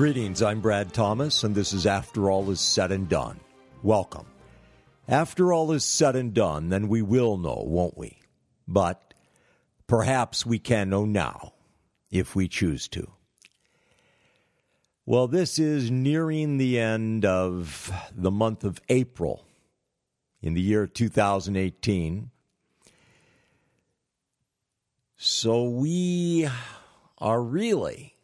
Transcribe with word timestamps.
Greetings, 0.00 0.40
I'm 0.40 0.62
Brad 0.62 0.94
Thomas, 0.94 1.44
and 1.44 1.54
this 1.54 1.74
is 1.74 1.84
After 1.84 2.30
All 2.30 2.50
Is 2.50 2.58
Said 2.58 2.90
and 2.90 3.06
Done. 3.06 3.38
Welcome. 3.82 4.24
After 5.06 5.52
all 5.52 5.72
is 5.72 5.84
said 5.84 6.16
and 6.16 6.32
done, 6.32 6.70
then 6.70 6.88
we 6.88 7.02
will 7.02 7.36
know, 7.36 7.62
won't 7.66 7.98
we? 7.98 8.18
But 8.66 9.12
perhaps 9.86 10.46
we 10.46 10.58
can 10.58 10.88
know 10.88 11.04
now, 11.04 11.52
if 12.10 12.34
we 12.34 12.48
choose 12.48 12.88
to. 12.88 13.10
Well, 15.04 15.28
this 15.28 15.58
is 15.58 15.90
nearing 15.90 16.56
the 16.56 16.78
end 16.78 17.26
of 17.26 17.92
the 18.16 18.30
month 18.30 18.64
of 18.64 18.80
April 18.88 19.44
in 20.40 20.54
the 20.54 20.62
year 20.62 20.86
2018. 20.86 22.30
So 25.18 25.64
we 25.64 26.48
are 27.18 27.42
really 27.42 28.14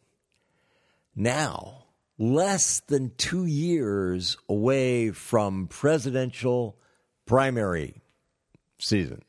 now 1.17 1.85
less 2.19 2.79
than 2.81 3.11
two 3.17 3.45
years 3.45 4.37
away 4.47 5.11
from 5.11 5.67
presidential 5.67 6.77
primary 7.25 8.01
season. 8.79 9.21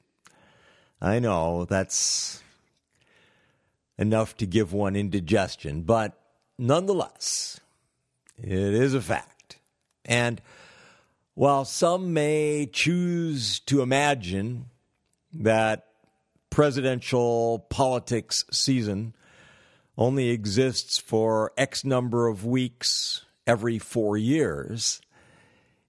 I 1.01 1.19
know 1.19 1.65
that's 1.65 2.43
enough 3.99 4.37
to 4.37 4.47
give 4.47 4.73
one 4.73 4.97
indigestion, 4.97 5.83
but 5.83 6.19
nonetheless, 6.59 7.61
it 8.37 8.53
is 8.53 8.95
a 8.95 9.01
fact. 9.01 9.59
And 10.05 10.41
while 11.35 11.65
some 11.65 12.13
may 12.13 12.69
choose 12.73 13.61
to 13.61 13.83
imagine 13.83 14.67
that 15.33 15.87
presidential 16.51 17.67
politics 17.71 18.45
season 18.51 19.15
only 19.99 20.31
exists 20.31 20.97
for 20.97 21.53
X 21.59 21.85
number 21.85 22.29
of 22.29 22.47
weeks 22.47 23.25
every 23.49 23.81
four 23.81 24.17
years. 24.17 25.03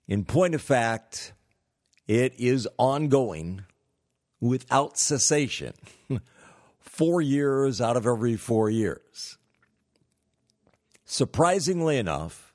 In 0.07 0.25
point 0.25 0.55
of 0.55 0.61
fact, 0.63 1.31
it 2.07 2.33
is 2.39 2.67
ongoing 2.80 3.65
without 4.41 4.97
cessation, 4.97 5.73
four 6.80 7.21
years 7.21 7.80
out 7.80 7.95
of 7.95 8.07
every 8.07 8.35
four 8.35 8.67
years. 8.67 9.37
Surprisingly 11.05 11.97
enough, 11.97 12.52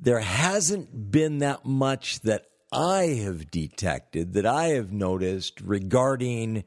there 0.00 0.20
hasn't 0.20 1.10
been 1.10 1.38
that 1.38 1.66
much 1.66 2.20
that 2.20 2.46
I 2.72 3.02
have 3.22 3.50
detected, 3.50 4.32
that 4.32 4.46
I 4.46 4.68
have 4.68 4.92
noticed 4.92 5.60
regarding 5.60 6.64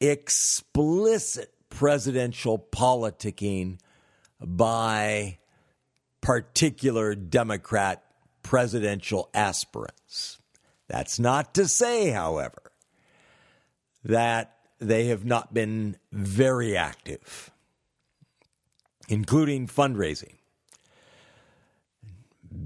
explicit 0.00 1.55
presidential 1.76 2.58
politicking 2.58 3.78
by 4.40 5.36
particular 6.22 7.14
Democrat 7.14 8.02
presidential 8.42 9.28
aspirants. 9.34 10.38
That's 10.88 11.18
not 11.18 11.52
to 11.52 11.68
say, 11.68 12.08
however, 12.08 12.72
that 14.04 14.56
they 14.78 15.08
have 15.08 15.26
not 15.26 15.52
been 15.52 15.98
very 16.10 16.78
active, 16.78 17.50
including 19.06 19.66
fundraising, 19.66 20.36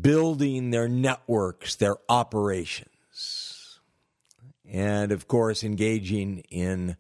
building 0.01 0.71
their 0.71 0.89
networks, 0.89 1.75
their 1.75 1.97
operations, 2.09 3.81
and 4.71 5.11
of 5.11 5.27
course, 5.27 5.65
engaging 5.65 6.45
in 6.49 6.97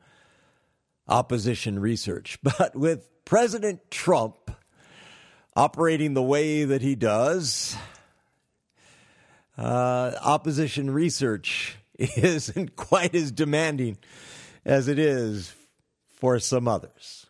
opposition 1.10 1.78
research. 1.78 2.38
But 2.58 2.74
with 2.74 3.08
President 3.24 3.90
Trump 3.90 4.50
operating 5.54 6.14
the 6.14 6.22
way 6.22 6.64
that 6.64 6.80
he 6.80 6.94
does, 6.94 7.76
uh, 9.58 10.12
opposition 10.22 10.90
research 10.90 11.76
isn't 11.98 12.76
quite 12.76 13.14
as 13.14 13.30
demanding 13.30 13.98
as 14.64 14.88
it 14.88 14.98
is 14.98 15.54
for 16.16 16.38
some 16.38 16.66
others. 16.66 17.26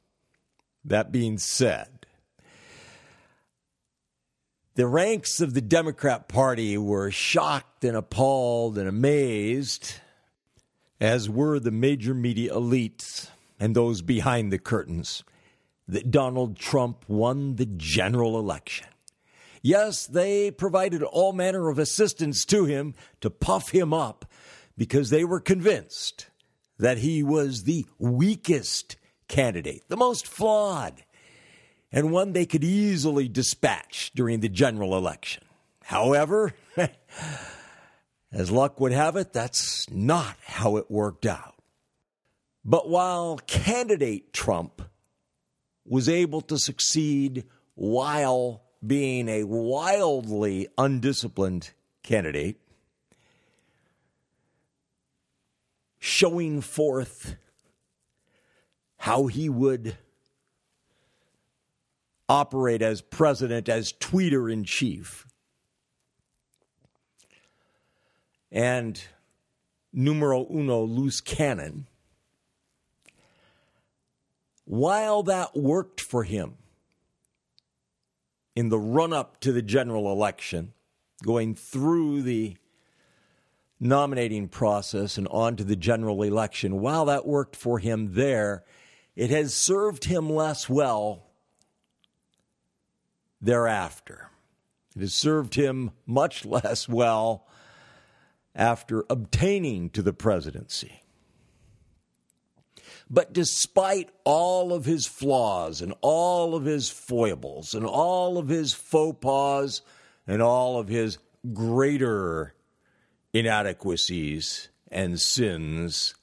That 0.85 1.13
being 1.13 1.39
said, 1.39 2.07
the 4.77 4.87
ranks 4.87 5.41
of 5.41 5.53
the 5.53 5.61
Democrat 5.61 6.29
Party 6.29 6.79
were 6.79 7.11
shocked 7.11 7.85
and 7.85 7.97
appalled 7.97 8.79
and 8.79 8.89
amazed, 8.89 9.95
as 11.01 11.29
were 11.29 11.61
the 11.61 11.71
major 11.71 12.15
media 12.15 12.55
elites 12.55 13.29
and 13.61 13.77
those 13.77 14.01
behind 14.03 14.51
the 14.51 14.59
curtains 14.59 15.23
that 15.87 16.11
Donald 16.11 16.57
Trump 16.57 17.05
won 17.07 17.57
the 17.57 17.67
general 17.67 18.39
election. 18.39 18.89
Yes, 19.63 20.07
they 20.07 20.51
provided 20.51 21.03
all 21.03 21.33
manner 21.33 21.69
of 21.69 21.79
assistance 21.79 22.47
to 22.47 22.65
him 22.65 22.95
to 23.21 23.29
puff 23.29 23.71
him 23.71 23.93
up 23.93 24.25
because 24.79 25.11
they 25.11 25.25
were 25.25 25.41
convinced 25.41 26.29
that 26.79 26.99
he 26.99 27.23
was 27.23 27.65
the 27.65 27.85
weakest 27.99 28.97
candidate, 29.29 29.83
the 29.89 29.97
most 29.97 30.27
flawed, 30.27 31.05
and 31.93 32.11
one 32.11 32.33
they 32.33 32.47
could 32.47 32.65
easily 32.65 33.29
dispatch 33.29 34.13
during 34.15 34.41
the 34.41 34.49
general 34.49 34.97
election. 34.97 35.43
However, 35.85 36.55
as 38.33 38.51
luck 38.51 38.81
would 38.81 38.93
have 38.93 39.17
it, 39.17 39.35
that's 39.35 39.91
not 39.91 40.37
how 40.45 40.77
it 40.77 40.91
worked 40.91 41.27
out. 41.27 41.60
But 42.65 42.89
while 42.89 43.39
candidate 43.47 44.33
Trump 44.33 44.83
was 45.87 46.09
able 46.09 46.41
to 46.43 46.59
succeed 46.59 47.45
while 47.75 48.63
being 48.87 49.29
a 49.29 49.45
wildly 49.45 50.69
undisciplined 50.77 51.71
candidate, 52.03 52.61
showing 55.99 56.61
forth 56.61 57.37
how 58.99 59.27
he 59.27 59.49
would 59.49 59.97
operate 62.29 62.83
as 62.83 63.01
president, 63.01 63.69
as 63.69 63.93
tweeter 63.95 64.53
in 64.53 64.65
chief. 64.65 65.27
And 68.53 69.03
numero 69.93 70.47
uno, 70.51 70.83
loose 70.83 71.21
cannon 71.21 71.87
while 74.71 75.25
that 75.25 75.57
worked 75.57 76.01
for 76.01 76.23
him 76.23 76.55
in 78.55 78.69
the 78.69 78.79
run 78.79 79.13
up 79.13 79.41
to 79.41 79.51
the 79.51 79.63
general 79.63 80.13
election, 80.13 80.73
going 81.25 81.57
through 81.57 82.23
the 82.23 82.57
nominating 83.81 84.47
process 84.47 85.19
and 85.19 85.27
on 85.33 85.57
to 85.57 85.65
the 85.65 85.75
general 85.75 86.23
election, 86.23 86.79
while 86.79 87.07
that 87.07 87.27
worked 87.27 87.57
for 87.57 87.81
him 87.81 88.15
there, 88.15 88.63
it 89.17 89.29
has 89.29 89.53
served 89.53 90.05
him 90.05 90.31
less 90.31 90.69
well 90.69 91.27
thereafter. 93.41 94.29
It 94.95 95.01
has 95.01 95.15
served 95.15 95.57
him 95.57 95.91
much 96.07 96.45
less 96.45 96.89
well 96.89 97.49
after 98.55 99.05
obtaining 99.11 99.91
to 99.91 100.03
the 100.03 100.13
presidency. 100.13 101.03
But 103.11 103.33
despite 103.33 104.11
all 104.25 104.73
of 104.73 104.85
his 104.85 105.05
flaws 105.07 105.83
and 105.83 105.93
all 106.01 106.55
of 106.55 106.65
his 106.65 106.89
foibles 106.89 107.75
and 107.75 107.85
all 107.85 108.39
of 108.39 108.49
his 108.49 108.73
faux 108.73 109.19
pas 109.21 109.83
and 110.29 110.41
all 110.41 110.79
of 110.79 110.87
his 110.87 111.19
greater 111.53 112.55
inadequacies 113.33 114.69
and 114.93 115.21
sins, 115.21 116.15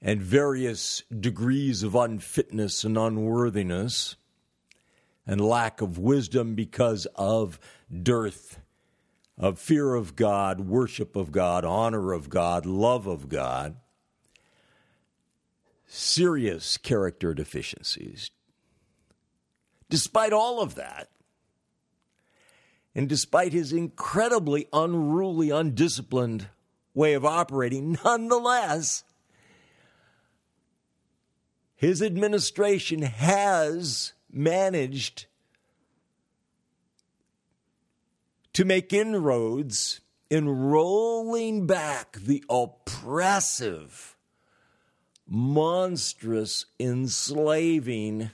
and 0.00 0.22
various 0.22 1.02
degrees 1.18 1.82
of 1.82 1.94
unfitness 1.94 2.84
and 2.84 2.96
unworthiness 2.96 4.16
and 5.26 5.40
lack 5.40 5.80
of 5.80 5.98
wisdom 5.98 6.54
because 6.54 7.06
of 7.16 7.58
dearth 8.02 8.60
of 9.38 9.58
fear 9.58 9.94
of 9.94 10.16
God, 10.16 10.60
worship 10.60 11.14
of 11.16 11.30
God, 11.30 11.64
honor 11.64 12.12
of 12.12 12.30
God, 12.30 12.64
love 12.64 13.06
of 13.06 13.28
God, 13.28 13.76
serious 15.86 16.76
character 16.76 17.34
deficiencies. 17.34 18.30
Despite 19.88 20.32
all 20.32 20.60
of 20.60 20.74
that, 20.76 21.08
and 22.94 23.08
despite 23.08 23.52
his 23.52 23.72
incredibly 23.72 24.66
unruly, 24.72 25.50
undisciplined 25.50 26.48
way 26.94 27.12
of 27.12 27.26
operating, 27.26 27.98
nonetheless, 28.04 29.04
his 31.76 32.00
administration 32.00 33.02
has 33.02 34.14
managed 34.32 35.26
to 38.56 38.64
make 38.64 38.90
inroads 38.90 40.00
in 40.30 40.48
rolling 40.48 41.66
back 41.66 42.16
the 42.16 42.42
oppressive 42.48 44.16
monstrous, 45.28 46.64
enslaving 46.80 48.30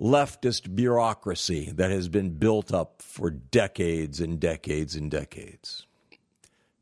leftist 0.00 0.74
bureaucracy 0.74 1.70
that 1.74 1.90
has 1.90 2.08
been 2.08 2.30
built 2.30 2.72
up 2.72 3.02
for 3.02 3.28
decades 3.28 4.20
and 4.20 4.40
decades 4.40 4.96
and 4.96 5.10
decades 5.10 5.86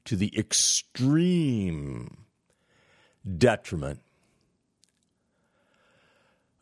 to 0.05 0.15
the 0.15 0.33
extreme 0.39 2.19
detriment 3.37 3.99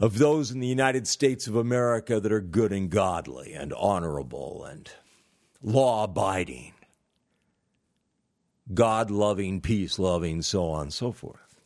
of 0.01 0.17
those 0.17 0.51
in 0.51 0.61
the 0.61 0.67
United 0.67 1.07
States 1.07 1.47
of 1.47 1.55
America 1.55 2.19
that 2.19 2.33
are 2.33 2.41
good 2.41 2.73
and 2.73 2.89
godly 2.89 3.53
and 3.53 3.75
honorable 3.75 4.65
and 4.65 4.91
law 5.63 6.05
abiding, 6.05 6.73
God 8.73 9.11
loving, 9.11 9.61
peace 9.61 9.99
loving, 9.99 10.43
so 10.43 10.69
on 10.69 10.83
and 10.83 10.93
so 10.93 11.13
forth. 11.13 11.61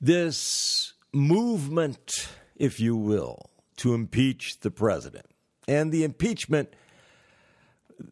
This 0.00 0.92
movement, 1.12 2.28
if 2.56 2.80
you 2.80 2.96
will, 2.96 3.50
to 3.78 3.94
impeach 3.94 4.60
the 4.60 4.70
president 4.70 5.26
and 5.66 5.90
the 5.90 6.04
impeachment 6.04 6.74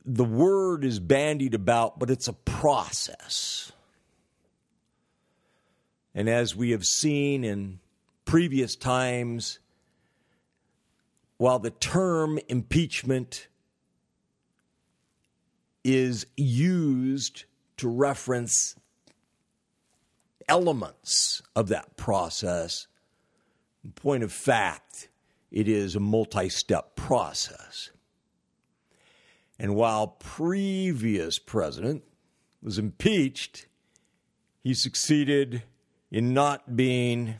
the 0.04 0.24
word 0.24 0.84
is 0.84 0.98
bandied 0.98 1.54
about, 1.54 1.98
but 1.98 2.10
it's 2.10 2.28
a 2.28 2.32
process. 2.32 3.72
And 6.14 6.28
as 6.28 6.54
we 6.54 6.70
have 6.70 6.84
seen 6.84 7.44
in 7.44 7.80
previous 8.24 8.76
times, 8.76 9.58
while 11.44 11.58
the 11.58 11.68
term 11.68 12.38
impeachment 12.48 13.48
is 15.84 16.24
used 16.38 17.44
to 17.76 17.86
reference 17.86 18.76
elements 20.48 21.42
of 21.54 21.68
that 21.68 21.98
process, 21.98 22.86
in 23.84 23.92
point 23.92 24.24
of 24.24 24.32
fact, 24.32 25.10
it 25.50 25.68
is 25.68 25.94
a 25.94 26.00
multi 26.00 26.48
step 26.48 26.96
process. 26.96 27.90
And 29.58 29.74
while 29.74 30.06
previous 30.06 31.38
president 31.38 32.04
was 32.62 32.78
impeached, 32.78 33.66
he 34.62 34.72
succeeded 34.72 35.62
in 36.10 36.32
not 36.32 36.74
being 36.74 37.34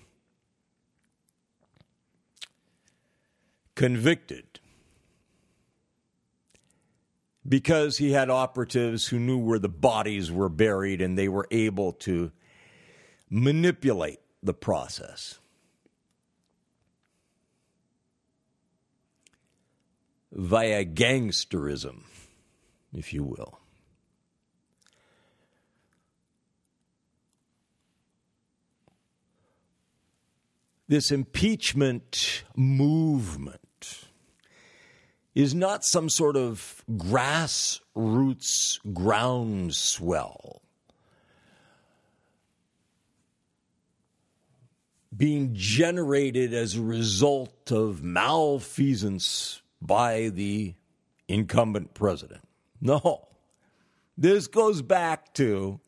convicted 3.74 4.60
because 7.46 7.98
he 7.98 8.12
had 8.12 8.30
operatives 8.30 9.08
who 9.08 9.18
knew 9.18 9.38
where 9.38 9.58
the 9.58 9.68
bodies 9.68 10.32
were 10.32 10.48
buried 10.48 11.00
and 11.00 11.18
they 11.18 11.28
were 11.28 11.46
able 11.50 11.92
to 11.92 12.32
manipulate 13.28 14.20
the 14.42 14.54
process. 14.54 15.38
Via 20.32 20.84
gangsterism, 20.84 22.02
if 22.92 23.12
you 23.12 23.22
will. 23.22 23.60
this 30.86 31.10
impeachment 31.10 32.44
movement 32.54 33.63
is 35.34 35.54
not 35.54 35.84
some 35.84 36.08
sort 36.08 36.36
of 36.36 36.82
grassroots 36.90 38.78
groundswell 38.92 40.62
being 45.16 45.54
generated 45.54 46.52
as 46.52 46.76
a 46.76 46.82
result 46.82 47.70
of 47.70 48.02
malfeasance 48.02 49.62
by 49.80 50.28
the 50.28 50.74
incumbent 51.28 51.94
president. 51.94 52.42
No. 52.80 53.28
This 54.16 54.46
goes 54.46 54.82
back 54.82 55.34
to 55.34 55.80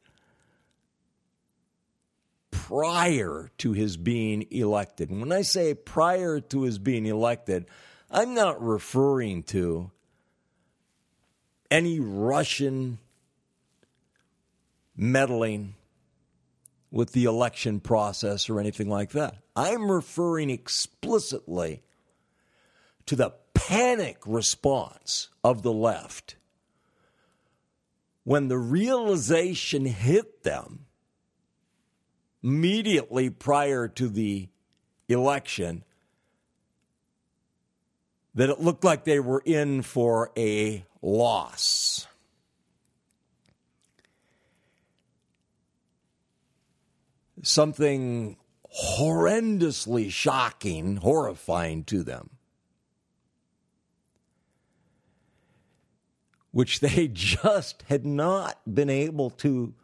prior 2.51 3.51
to 3.59 3.73
his 3.73 3.97
being 3.97 4.47
elected. 4.51 5.11
And 5.11 5.21
when 5.21 5.33
I 5.33 5.43
say 5.43 5.75
prior 5.75 6.41
to 6.41 6.63
his 6.63 6.79
being 6.79 7.07
elected, 7.07 7.67
I'm 8.11 8.35
not 8.35 8.63
referring 8.63 9.43
to 9.45 9.91
any 11.71 12.01
Russian 12.01 12.99
meddling 14.97 15.75
with 16.91 17.13
the 17.13 17.25
election 17.25 17.81
process 17.81 18.49
or 18.49 18.61
anything 18.61 18.89
like 18.89 19.11
that. 19.11 19.37
I'm 19.55 19.91
referring 19.91 20.51
explicitly 20.51 21.83
to 23.07 23.17
the 23.17 23.35
panic 23.55 24.19
response 24.25 25.29
of 25.43 25.63
the 25.63 25.73
left 25.73 26.37
when 28.25 28.49
the 28.49 28.59
realization 28.59 29.87
hit 29.87 30.43
them 30.43 30.87
immediately 32.43 33.31
prior 33.31 33.89
to 33.89 34.09
the 34.09 34.49
election 35.09 35.85
that 38.37 38.51
it 38.51 38.61
looked 38.61 38.85
like 38.85 39.05
they 39.05 39.19
were 39.19 39.43
in 39.45 39.81
for 39.81 40.31
a 40.37 40.85
loss. 41.01 42.07
Something 47.43 48.37
horrendously 48.99 50.11
shocking, 50.11 50.97
horrifying 50.97 51.85
to 51.85 52.03
them, 52.03 52.31
which 56.51 56.81
they 56.81 57.09
just 57.09 57.85
had 57.89 58.05
not 58.05 58.61
been 58.73 58.91
able 58.91 59.31
to 59.31 59.75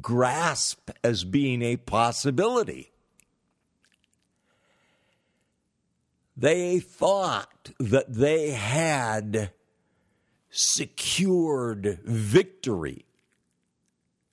grasp 0.00 0.90
as 1.04 1.22
being 1.22 1.62
a 1.62 1.76
possibility. 1.76 2.89
They 6.40 6.78
thought 6.80 7.70
that 7.78 8.14
they 8.14 8.52
had 8.52 9.52
secured 10.48 12.00
victory 12.02 13.04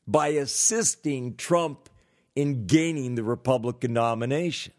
by 0.08 0.30
assisting 0.30 1.36
Trump 1.36 1.90
in 2.34 2.66
gaining 2.66 3.16
the 3.16 3.26
Republican 3.26 3.92
nomination. 3.92 4.72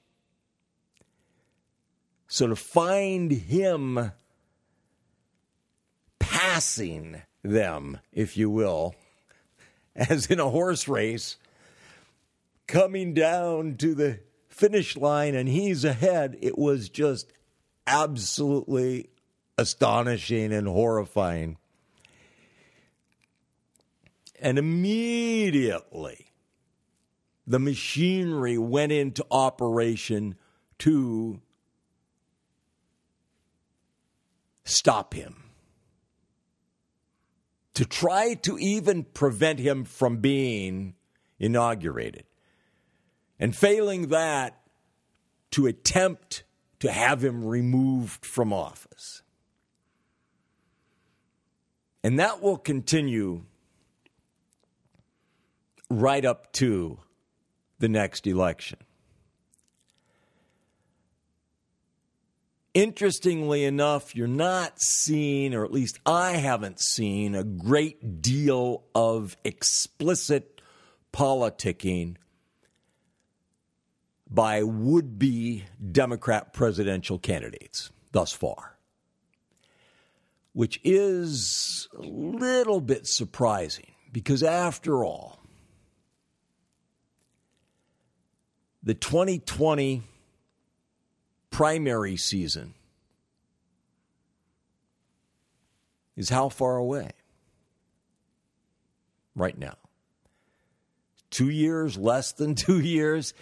So 2.28 2.47
to 2.47 2.56
find 2.56 3.30
him 3.30 4.12
passing 6.18 7.20
them, 7.42 7.99
if 8.11 8.38
you 8.38 8.49
will, 8.49 8.94
as 9.94 10.30
in 10.30 10.40
a 10.40 10.49
horse 10.49 10.88
race, 10.88 11.37
coming 12.66 13.12
down 13.12 13.76
to 13.76 13.94
the 13.94 14.20
finish 14.58 14.96
line 14.96 15.34
and 15.34 15.48
he's 15.48 15.84
ahead. 15.84 16.36
It 16.42 16.58
was 16.58 16.88
just 16.88 17.32
absolutely 17.86 19.08
astonishing 19.56 20.52
and 20.52 20.66
horrifying. 20.66 21.56
And 24.40 24.58
immediately, 24.58 26.32
the 27.46 27.58
machinery 27.58 28.58
went 28.58 28.92
into 28.92 29.24
operation 29.30 30.36
to 30.78 31.40
stop 34.64 35.14
him 35.14 35.48
to 37.78 37.84
try 37.84 38.34
to 38.34 38.58
even 38.58 39.04
prevent 39.04 39.60
him 39.60 39.84
from 39.84 40.16
being 40.16 40.94
inaugurated. 41.38 42.24
And 43.38 43.54
failing 43.54 44.09
that, 44.09 44.61
to 45.52 45.66
attempt 45.66 46.45
to 46.80 46.92
have 46.92 47.25
him 47.25 47.45
removed 47.45 48.25
from 48.25 48.52
office. 48.52 49.23
And 52.04 52.18
that 52.18 52.42
will 52.42 52.59
continue 52.59 53.45
right 55.90 56.25
up 56.25 56.52
to 56.54 56.99
the 57.78 57.88
next 57.88 58.26
election. 58.26 58.78
Interestingly 62.75 63.64
enough, 63.64 64.14
you're 64.14 64.28
not 64.28 64.80
seeing, 64.80 65.54
or 65.54 65.64
at 65.64 65.73
least 65.73 65.99
I 66.07 66.33
haven't 66.33 66.80
seen, 66.80 67.35
a 67.35 67.42
great 67.42 68.23
deal 68.23 68.85
of 68.95 69.37
explicit 69.45 70.61
politicking 71.12 72.16
by 74.30 74.62
would 74.62 75.18
be 75.18 75.64
Democrat 75.92 76.52
presidential 76.52 77.18
candidates 77.18 77.90
thus 78.12 78.32
far, 78.32 78.76
which 80.52 80.80
is 80.85 81.88
a 81.97 82.02
little 82.02 82.80
bit 82.80 83.06
surprising 83.06 83.92
because, 84.12 84.42
after 84.42 85.04
all, 85.04 85.40
the 88.82 88.94
2020 88.94 90.02
primary 91.50 92.16
season 92.16 92.75
is 96.16 96.28
how 96.28 96.49
far 96.49 96.76
away 96.76 97.11
right 99.35 99.56
now? 99.56 99.76
Two 101.30 101.49
years, 101.49 101.97
less 101.97 102.32
than 102.32 102.54
two 102.56 102.80
years? 102.80 103.35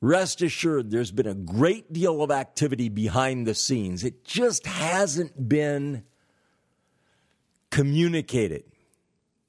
Rest 0.00 0.42
assured, 0.42 0.90
there's 0.90 1.10
been 1.10 1.26
a 1.26 1.34
great 1.34 1.92
deal 1.92 2.22
of 2.22 2.30
activity 2.30 2.88
behind 2.88 3.46
the 3.46 3.54
scenes. 3.54 4.04
It 4.04 4.24
just 4.24 4.66
hasn't 4.66 5.48
been 5.48 6.04
communicated 7.70 8.64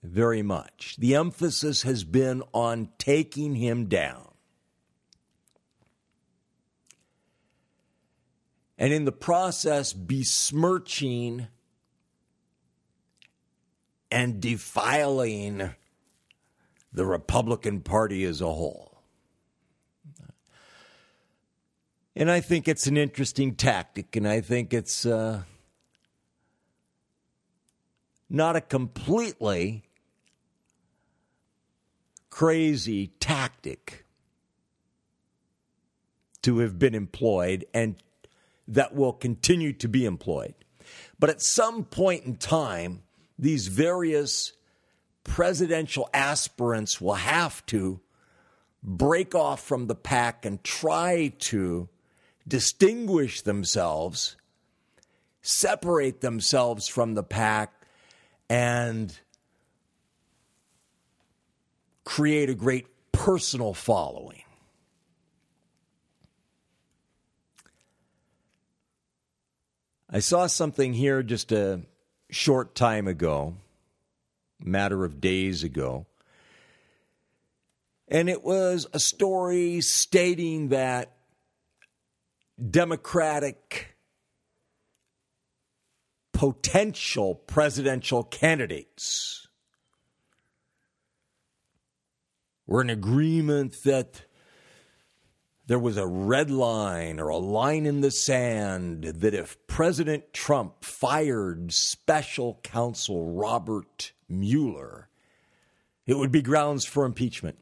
very 0.03 0.41
much. 0.41 0.95
The 0.97 1.15
emphasis 1.15 1.83
has 1.83 2.03
been 2.03 2.43
on 2.53 2.89
taking 2.97 3.55
him 3.55 3.87
down. 3.87 4.23
And 8.77 8.93
in 8.93 9.05
the 9.05 9.11
process, 9.11 9.91
besmirching 9.91 11.47
and 14.11 14.39
defiling 14.39 15.71
the 16.93 17.05
Republican 17.05 17.81
Party 17.81 18.23
as 18.23 18.39
a 18.39 18.45
whole. 18.45 18.86
And 22.19 22.31
I 22.31 22.39
think 22.39 22.67
it's 22.67 22.87
an 22.87 22.97
interesting 22.97 23.53
tactic, 23.53 24.15
and 24.15 24.27
I 24.27 24.41
think 24.41 24.73
it's 24.73 25.05
uh, 25.05 25.43
not 28.27 28.55
a 28.55 28.61
completely 28.61 29.83
crazy 32.31 33.11
tactic 33.19 34.03
to 36.41 36.57
have 36.57 36.79
been 36.79 36.95
employed 36.95 37.65
and 37.71 37.97
that 38.67 38.95
will 38.95 39.13
continue 39.13 39.71
to 39.73 39.87
be 39.87 40.03
employed. 40.03 40.55
But 41.19 41.29
at 41.29 41.43
some 41.43 41.83
point 41.83 42.23
in 42.23 42.37
time, 42.37 43.03
these 43.37 43.67
various 43.67 44.53
presidential 45.23 46.09
aspirants 46.15 46.99
will 46.99 47.13
have 47.13 47.63
to 47.67 47.99
break 48.81 49.35
off 49.35 49.63
from 49.63 49.85
the 49.85 49.93
pack 49.93 50.45
and 50.45 50.63
try 50.63 51.31
to 51.41 51.89
distinguish 52.47 53.41
themselves, 53.41 54.37
separate 55.41 56.21
themselves 56.21 56.87
from 56.87 57.13
the 57.13 57.23
pack, 57.23 57.73
and 58.49 59.19
create 62.05 62.49
a 62.49 62.55
great 62.55 62.87
personal 63.11 63.73
following. 63.73 64.43
I 70.09 70.19
saw 70.19 70.47
something 70.47 70.93
here 70.93 71.21
just 71.21 71.51
a 71.51 71.81
short 72.29 72.75
time 72.75 73.09
ago, 73.09 73.57
matter 74.57 75.03
of 75.03 75.19
days 75.19 75.63
ago, 75.63 76.05
and 78.07 78.29
it 78.29 78.41
was 78.41 78.87
a 78.93 78.99
story 78.99 79.81
stating 79.81 80.69
that 80.69 81.16
Democratic 82.57 83.95
potential 86.33 87.35
presidential 87.35 88.23
candidates 88.23 89.47
were 92.65 92.81
in 92.81 92.89
agreement 92.89 93.75
that 93.83 94.25
there 95.67 95.79
was 95.79 95.97
a 95.97 96.07
red 96.07 96.49
line 96.49 97.19
or 97.19 97.29
a 97.29 97.37
line 97.37 97.85
in 97.85 98.01
the 98.01 98.11
sand 98.11 99.03
that 99.03 99.33
if 99.33 99.57
President 99.67 100.33
Trump 100.33 100.83
fired 100.83 101.71
special 101.73 102.59
counsel 102.63 103.33
Robert 103.33 104.13
Mueller, 104.29 105.09
it 106.05 106.17
would 106.17 106.31
be 106.31 106.41
grounds 106.41 106.85
for 106.85 107.05
impeachment. 107.05 107.57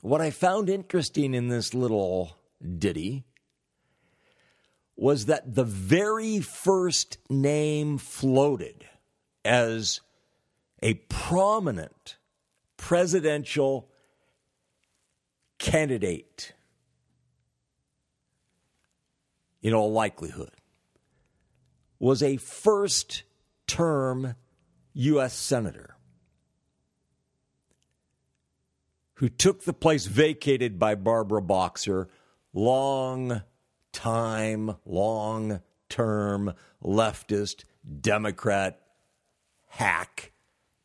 What 0.00 0.20
I 0.20 0.30
found 0.30 0.70
interesting 0.70 1.34
in 1.34 1.48
this 1.48 1.74
little 1.74 2.36
ditty 2.78 3.24
was 4.96 5.26
that 5.26 5.54
the 5.54 5.64
very 5.64 6.40
first 6.40 7.18
name 7.28 7.98
floated 7.98 8.86
as 9.44 10.00
a 10.82 10.94
prominent 10.94 12.16
presidential 12.76 13.88
candidate 15.58 16.54
in 19.62 19.74
all 19.74 19.92
likelihood, 19.92 20.52
was 21.98 22.22
a 22.22 22.36
first 22.36 23.24
term 23.66 24.34
U.S. 24.94 25.34
Senator 25.34 25.96
who 29.14 29.28
took 29.28 29.64
the 29.64 29.72
place 29.72 30.06
vacated 30.06 30.78
by 30.78 30.94
Barbara 30.94 31.42
Boxer, 31.42 32.08
long 32.52 33.42
time, 33.96 34.76
long 34.84 35.62
term 35.88 36.52
leftist 36.84 37.64
Democrat 38.00 38.78
hack 39.68 40.32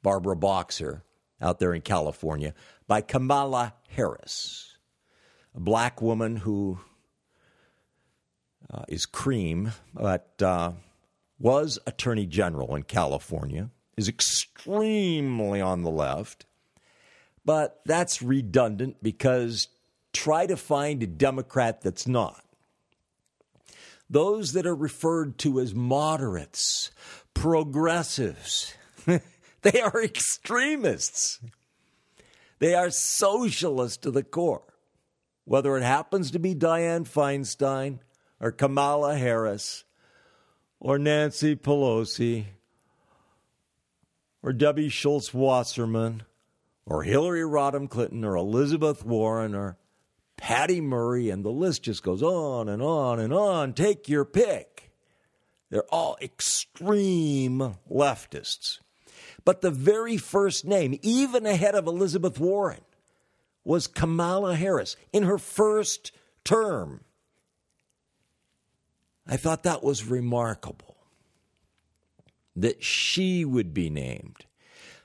Barbara 0.02 0.36
Boxer 0.38 1.04
out 1.42 1.60
there 1.60 1.74
in 1.74 1.82
California 1.82 2.54
by 2.88 3.02
Kamala 3.02 3.74
Harris, 3.90 4.78
a 5.54 5.60
black 5.60 6.02
woman 6.02 6.38
who 6.38 6.80
uh, 8.74 8.84
is 8.88 9.06
cream, 9.06 9.74
but 9.94 10.42
uh, 10.42 10.72
was 11.38 11.80
Attorney 11.86 12.26
General 12.26 12.76
in 12.76 12.84
California, 12.84 13.70
is 13.98 14.08
extremely 14.08 15.60
on 15.60 15.84
the 15.84 15.92
left. 15.92 16.46
But 17.44 17.82
that's 17.86 18.22
redundant 18.22 19.04
because 19.04 19.68
try 20.14 20.46
to 20.46 20.56
find 20.56 21.04
a 21.04 21.08
Democrat 21.08 21.82
that's 21.82 22.08
not. 22.08 22.46
Those 24.12 24.52
that 24.54 24.66
are 24.66 24.76
referred 24.76 25.38
to 25.40 25.62
as 25.62 25.74
moderates, 25.74 26.92
progressives, 27.34 28.74
they 29.62 29.82
are 29.82 30.04
extremists. 30.04 31.40
They 32.60 32.76
are 32.76 32.90
socialists 32.90 34.00
to 34.00 34.12
the 34.12 34.24
core. 34.24 34.74
Whether 35.46 35.78
it 35.78 35.84
happens 35.84 36.30
to 36.32 36.40
be 36.40 36.54
Dianne 36.54 37.08
Feinstein 37.08 38.00
or 38.42 38.52
Kamala 38.52 39.16
Harris 39.16 39.86
or 40.82 41.00
Nancy 41.00 41.56
Pelosi 41.56 42.48
or 44.44 44.52
Debbie 44.52 44.90
Schultz 44.90 45.34
Wasserman 45.34 46.24
or 46.86 47.04
Hillary 47.04 47.44
Rodham 47.44 47.90
Clinton 47.90 48.26
or 48.26 48.36
Elizabeth 48.36 49.06
Warren 49.06 49.56
or 49.56 49.78
Patty 50.42 50.82
Murray, 50.82 51.30
and 51.30 51.46
the 51.46 51.52
list 51.52 51.84
just 51.84 52.02
goes 52.02 52.24
on 52.24 52.68
and 52.68 52.82
on 52.82 53.20
and 53.20 53.32
on. 53.32 53.74
Take 53.74 54.10
your 54.10 54.26
pick. 54.26 54.92
They're 55.70 55.86
all 55.94 56.18
extreme 56.20 57.76
leftists. 57.90 58.80
But 59.46 59.62
the 59.62 59.70
very 59.70 60.18
first 60.18 60.66
name, 60.66 60.98
even 61.04 61.46
ahead 61.46 61.76
of 61.76 61.86
Elizabeth 61.86 62.40
Warren, 62.40 62.82
was 63.64 63.86
Kamala 63.86 64.56
Harris 64.56 64.98
in 65.14 65.24
her 65.24 65.38
first 65.38 66.12
term. 66.44 67.02
I 69.28 69.38
thought 69.38 69.62
that 69.62 69.84
was 69.84 70.06
remarkable 70.08 70.98
that 72.56 72.84
she 72.84 73.46
would 73.46 73.76
be 73.76 73.92
named. 73.92 74.46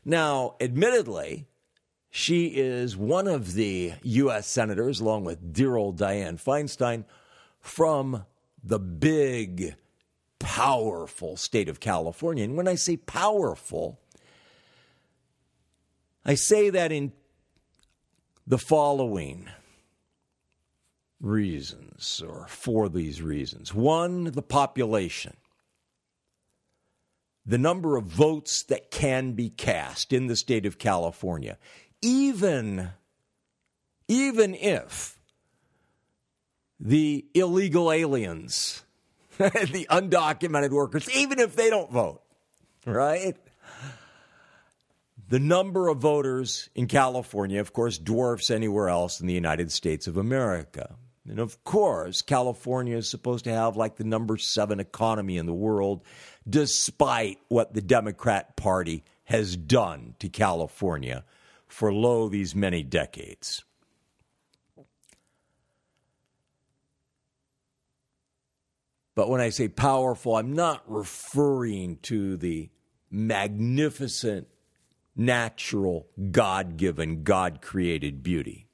Now, 0.03 0.55
admittedly, 0.61 1.47
she 2.17 2.47
is 2.47 2.97
one 2.97 3.29
of 3.29 3.53
the 3.53 3.93
U.S. 4.03 4.47
senators, 4.47 5.01
along 5.01 5.25
with 5.25 5.53
dear 5.53 5.77
old 5.77 5.99
Dianne 5.99 6.43
Feinstein, 6.43 7.05
from 7.61 8.25
the 8.65 8.79
big, 8.79 9.75
powerful 10.39 11.37
state 11.37 11.69
of 11.69 11.79
California. 11.79 12.43
And 12.43 12.57
when 12.57 12.69
I 12.69 12.75
say 12.75 12.97
powerful, 12.97 14.01
I 16.25 16.37
say 16.37 16.71
that 16.71 16.91
in 16.91 17.13
the 18.47 18.57
following 18.57 19.51
reasons, 21.21 22.23
or 22.27 22.47
for 22.49 22.89
these 22.89 23.21
reasons. 23.21 23.75
One, 23.75 24.25
the 24.25 24.41
population. 24.41 25.37
The 27.49 27.59
number 27.59 27.97
of 27.97 28.05
votes 28.05 28.65
that 28.65 28.91
can 28.91 29.35
be 29.35 29.51
cast 29.51 30.13
in 30.13 30.27
the 30.27 30.35
state 30.35 30.67
of 30.67 30.79
California. 30.79 31.59
Even, 32.03 32.91
even 34.09 34.55
if 34.55 35.19
the 36.79 37.25
illegal 37.35 37.91
aliens, 37.91 38.83
the 39.39 39.87
undocumented 39.91 40.71
workers, 40.71 41.11
even 41.11 41.39
if 41.39 41.57
they 41.57 41.71
don't 41.71 41.91
vote, 41.91 42.23
right? 42.85 43.37
the 45.29 45.39
number 45.41 45.89
of 45.89 45.99
voters 45.99 46.71
in 46.75 46.87
California, 46.87 47.61
of 47.61 47.73
course, 47.73 47.99
dwarfs 47.99 48.51
anywhere 48.51 48.89
else 48.89 49.21
in 49.21 49.27
the 49.27 49.35
United 49.35 49.73
States 49.73 50.07
of 50.07 50.17
America. 50.17 50.95
And 51.29 51.41
of 51.41 51.63
course, 51.65 52.23
California 52.23 52.97
is 52.97 53.09
supposed 53.09 53.45
to 53.45 53.53
have 53.53 53.77
like 53.77 53.97
the 53.97 54.05
number 54.05 54.37
seven 54.37 54.79
economy 54.79 55.37
in 55.37 55.47
the 55.47 55.53
world, 55.53 56.05
despite 56.49 57.39
what 57.49 57.75
the 57.75 57.83
Democrat 57.83 58.57
Party 58.57 59.03
has 59.25 59.57
done 59.57 60.15
to 60.21 60.29
California 60.29 61.25
for 61.69 61.93
lo 61.93 62.29
these 62.29 62.55
many 62.55 62.83
decades. 62.83 63.65
But 69.15 69.31
when 69.31 69.41
I 69.41 69.49
say 69.49 69.69
powerful, 69.69 70.37
I'm 70.37 70.53
not 70.53 70.83
referring 70.87 71.97
to 72.03 72.37
the 72.37 72.69
magnificent, 73.11 74.47
natural, 75.17 76.07
God 76.31 76.77
given, 76.77 77.23
God 77.23 77.63
created 77.63 78.23
beauty. 78.23 78.69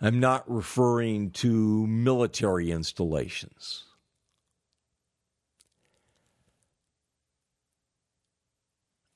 I'm 0.00 0.20
not 0.20 0.48
referring 0.50 1.30
to 1.32 1.86
military 1.86 2.70
installations. 2.70 3.84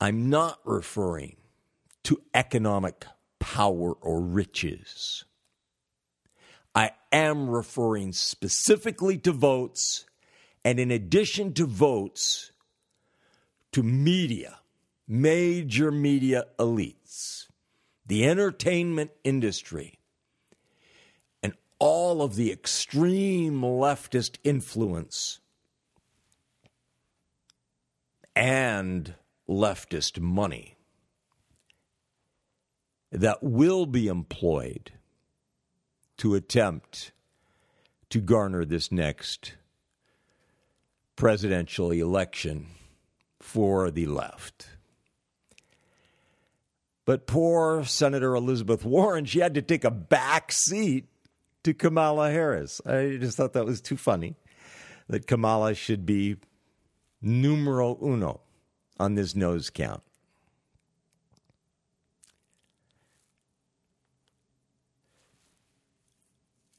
I'm 0.06 0.30
not 0.30 0.60
referring 0.64 1.34
to 2.04 2.22
economic 2.32 3.06
power 3.40 3.92
or 3.92 4.20
riches. 4.20 5.24
I 6.76 6.92
am 7.10 7.50
referring 7.50 8.12
specifically 8.12 9.18
to 9.18 9.32
votes, 9.32 10.06
and 10.64 10.78
in 10.78 10.92
addition 10.92 11.54
to 11.54 11.66
votes, 11.66 12.52
to 13.72 13.82
media, 13.82 14.60
major 15.08 15.90
media 15.90 16.44
elites, 16.56 17.48
the 18.06 18.28
entertainment 18.28 19.10
industry, 19.24 19.98
and 21.42 21.52
all 21.80 22.22
of 22.22 22.36
the 22.36 22.52
extreme 22.52 23.60
leftist 23.60 24.36
influence 24.44 25.40
and 28.36 29.16
leftist 29.48 30.20
money 30.20 30.76
that 33.12 33.42
will 33.42 33.86
be 33.86 34.08
employed 34.08 34.92
to 36.18 36.34
attempt 36.34 37.12
to 38.10 38.20
garner 38.20 38.64
this 38.64 38.90
next 38.90 39.54
presidential 41.14 41.90
election 41.90 42.66
for 43.40 43.90
the 43.90 44.06
left. 44.06 44.68
But 47.04 47.26
poor 47.26 47.84
Senator 47.84 48.34
Elizabeth 48.34 48.84
Warren, 48.84 49.24
she 49.24 49.38
had 49.38 49.54
to 49.54 49.62
take 49.62 49.84
a 49.84 49.90
back 49.90 50.50
seat 50.50 51.06
to 51.62 51.72
Kamala 51.72 52.30
Harris. 52.30 52.80
I 52.84 53.16
just 53.20 53.36
thought 53.36 53.52
that 53.52 53.64
was 53.64 53.80
too 53.80 53.96
funny 53.96 54.34
that 55.08 55.26
Kamala 55.26 55.74
should 55.74 56.04
be 56.04 56.36
numero 57.22 57.96
uno 58.02 58.40
on 58.98 59.14
this 59.14 59.34
nose 59.34 59.70
count. 59.70 60.02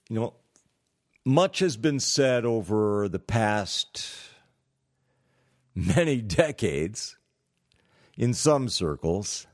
You 0.10 0.16
know, 0.20 0.34
much 1.26 1.60
has 1.60 1.76
been 1.76 2.00
said 2.00 2.46
over 2.46 3.10
the 3.10 3.20
past 3.20 4.10
many 5.76 6.22
decades 6.22 7.18
in 8.16 8.34
some 8.34 8.70
circles 8.70 9.46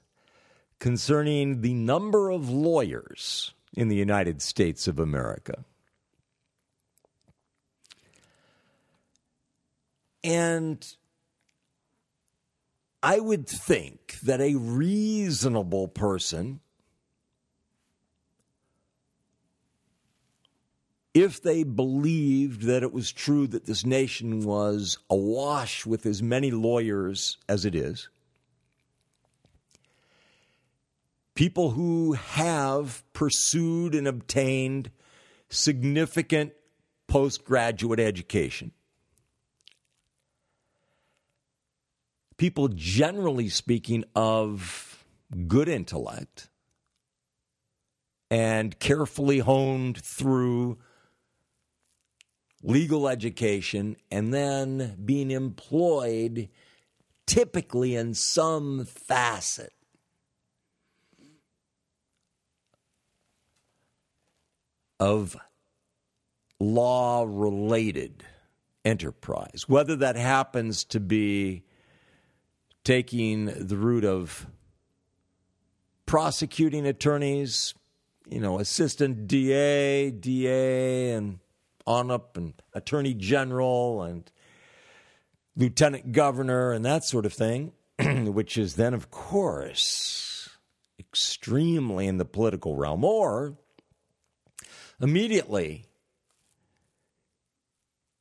concerning 0.80 1.62
the 1.62 1.74
number 1.74 2.30
of 2.30 2.50
lawyers 2.50 3.54
in 3.76 3.88
the 3.88 3.96
United 3.96 4.42
States 4.42 4.88
of 4.88 5.00
America. 5.00 5.66
And 10.24 10.86
I 13.04 13.20
would 13.20 13.50
think 13.50 14.18
that 14.22 14.40
a 14.40 14.56
reasonable 14.56 15.90
person, 15.90 16.62
if 21.14 21.42
they 21.42 21.64
believed 21.64 22.62
that 22.62 22.82
it 22.82 22.94
was 22.94 23.12
true 23.12 23.46
that 23.48 23.66
this 23.66 23.86
nation 23.86 24.46
was 24.46 24.98
awash 25.10 25.86
with 25.86 26.06
as 26.06 26.24
many 26.24 26.50
lawyers 26.50 27.38
as 27.50 27.66
it 27.66 27.76
is, 27.76 28.08
people 31.36 31.72
who 31.72 32.14
have 32.14 33.04
pursued 33.12 33.96
and 33.96 34.08
obtained 34.08 34.92
significant 35.50 36.54
postgraduate 37.08 38.00
education 38.00 38.72
people 42.38 42.68
generally 42.70 43.50
speaking 43.50 44.04
of 44.16 45.06
good 45.48 45.68
intellect 45.68 46.50
and 48.30 48.80
carefully 48.80 49.40
honed 49.40 49.98
through 49.98 50.78
legal 52.64 53.08
education 53.08 53.96
and 54.10 54.34
then 54.34 54.98
being 55.04 55.30
employed 55.30 56.50
typically 57.26 57.96
in 57.96 58.14
some 58.14 58.86
facet. 58.86 59.74
Of 65.00 65.36
law 66.60 67.26
related 67.28 68.24
enterprise, 68.86 69.66
whether 69.68 69.98
that 69.98 70.16
happens 70.16 70.86
to 70.86 71.02
be 71.02 71.64
taking 72.84 73.46
the 73.46 73.78
route 73.78 74.06
of 74.06 74.48
prosecuting 76.06 76.86
attorneys, 76.86 77.74
you 78.30 78.40
know, 78.40 78.60
assistant 78.60 79.28
DA, 79.28 80.12
DA, 80.12 81.12
and 81.12 81.40
on 81.86 82.12
up, 82.12 82.38
and 82.38 82.54
attorney 82.74 83.14
general, 83.14 84.04
and 84.04 84.32
lieutenant 85.56 86.12
governor, 86.12 86.72
and 86.72 86.86
that 86.86 87.04
sort 87.04 87.26
of 87.26 87.34
thing, 87.34 87.74
which 88.00 88.58
is 88.58 88.76
then, 88.76 88.94
of 88.94 89.12
course, 89.12 90.50
extremely 91.00 92.08
in 92.08 92.18
the 92.18 92.26
political 92.26 92.76
realm, 92.76 93.04
or 93.04 93.58
immediately 95.02 95.86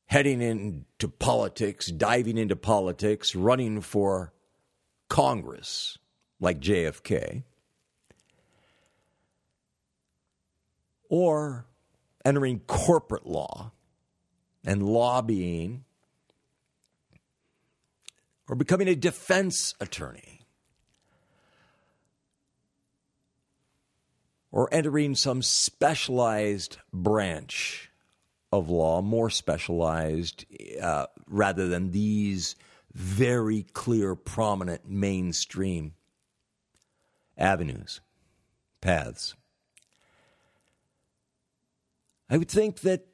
heading 0.07 0.43
into 0.43 1.09
politics, 1.09 1.87
diving 1.87 2.37
into 2.37 2.57
politics, 2.57 3.35
running 3.35 3.81
for 3.81 4.33
Congress, 5.13 5.99
like 6.41 6.59
JFK, 6.59 7.43
or 11.11 11.67
entering 12.25 12.61
corporate 12.61 13.27
law 13.27 13.73
and 14.65 14.83
lobbying, 14.83 15.85
or 18.49 18.57
becoming 18.57 18.89
a 18.89 18.95
defense 18.95 19.75
attorney, 19.83 20.47
or 24.51 24.67
entering 24.73 25.15
some 25.15 25.43
specialized 25.43 26.79
branch 26.91 27.91
of 28.51 28.71
law, 28.71 29.03
more 29.03 29.29
specialized 29.29 30.47
uh, 30.81 31.05
rather 31.29 31.69
than 31.69 31.91
these 31.91 32.57
very 32.95 33.65
clear, 33.73 34.15
prominent 34.15 34.89
mainstream 34.89 35.95
avenues, 37.37 38.01
paths. 38.81 39.35
I 42.29 42.39
would 42.39 42.51
think 42.51 42.81
that 42.81 43.07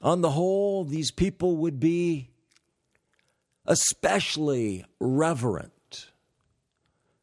on 0.00 0.20
the 0.20 0.30
whole, 0.30 0.84
these 0.84 1.10
people 1.10 1.56
would 1.58 1.78
be 1.78 2.30
especially 3.66 4.84
reverent 4.98 6.10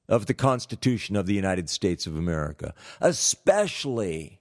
of 0.07 0.25
the 0.25 0.33
Constitution 0.33 1.15
of 1.15 1.25
the 1.25 1.33
United 1.33 1.69
States 1.69 2.07
of 2.07 2.15
America, 2.15 2.73
especially 3.01 4.39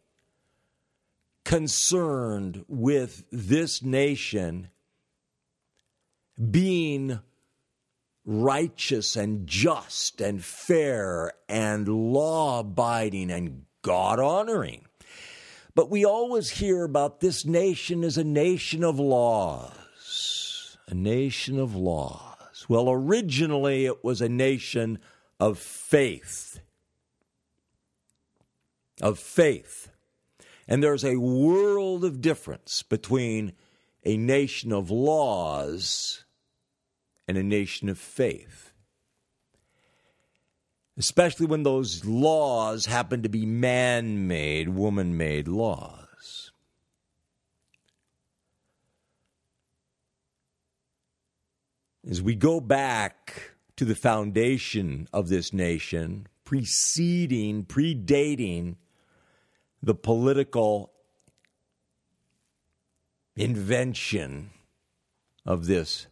concerned 1.45 2.65
with 2.69 3.25
this 3.31 3.83
nation 3.83 4.69
being 6.39 7.21
righteous 8.25 9.17
and 9.17 9.47
just 9.47 10.21
and 10.21 10.45
fair 10.45 11.33
and 11.49 11.89
law 11.89 12.61
abiding 12.61 13.31
and 13.31 13.65
God 13.83 14.21
honoring. 14.21 14.85
But 15.75 15.91
we 15.91 16.05
always 16.05 16.51
hear 16.51 16.85
about 16.85 17.21
this 17.21 17.47
nation 17.47 18.05
as 18.05 18.19
a 18.19 18.25
nation 18.25 18.85
of 18.85 18.99
laws, 18.99 20.77
A 20.89 20.95
nation 20.95 21.59
of 21.59 21.75
laws. 21.75 22.67
Well, 22.69 22.91
originally 22.91 23.87
it 23.87 24.05
was 24.05 24.21
a 24.21 24.29
nation 24.29 24.99
of 25.41 25.59
faith. 25.59 26.61
Of 29.01 29.19
faith. 29.19 29.91
And 30.67 30.83
there's 30.83 31.05
a 31.05 31.17
world 31.17 32.05
of 32.05 32.21
difference 32.21 32.83
between 32.83 33.53
a 34.05 34.17
nation 34.17 34.73
of 34.73 34.91
laws 34.91 36.25
and 37.29 37.37
a 37.37 37.43
nation 37.43 37.91
of 37.91 37.99
faith. 37.99 38.73
Especially 40.97 41.47
when 41.47 41.63
those 41.63 42.05
laws 42.05 42.87
happen 42.87 43.23
to 43.23 43.29
be 43.29 43.47
man 43.47 44.27
made, 44.27 44.71
woman 44.71 45.17
made 45.17 45.47
laws. 45.47 46.51
As 52.09 52.23
we 52.23 52.35
go 52.35 52.59
back 52.59 53.53
to 53.77 53.85
the 53.85 53.95
foundation 53.95 55.07
of 55.13 55.29
this 55.29 55.53
nation, 55.53 56.27
preceding, 56.45 57.65
predating 57.65 58.77
the 59.83 59.95
political 59.95 60.91
invention 63.37 64.51
of 65.47 65.67
this 65.67 66.07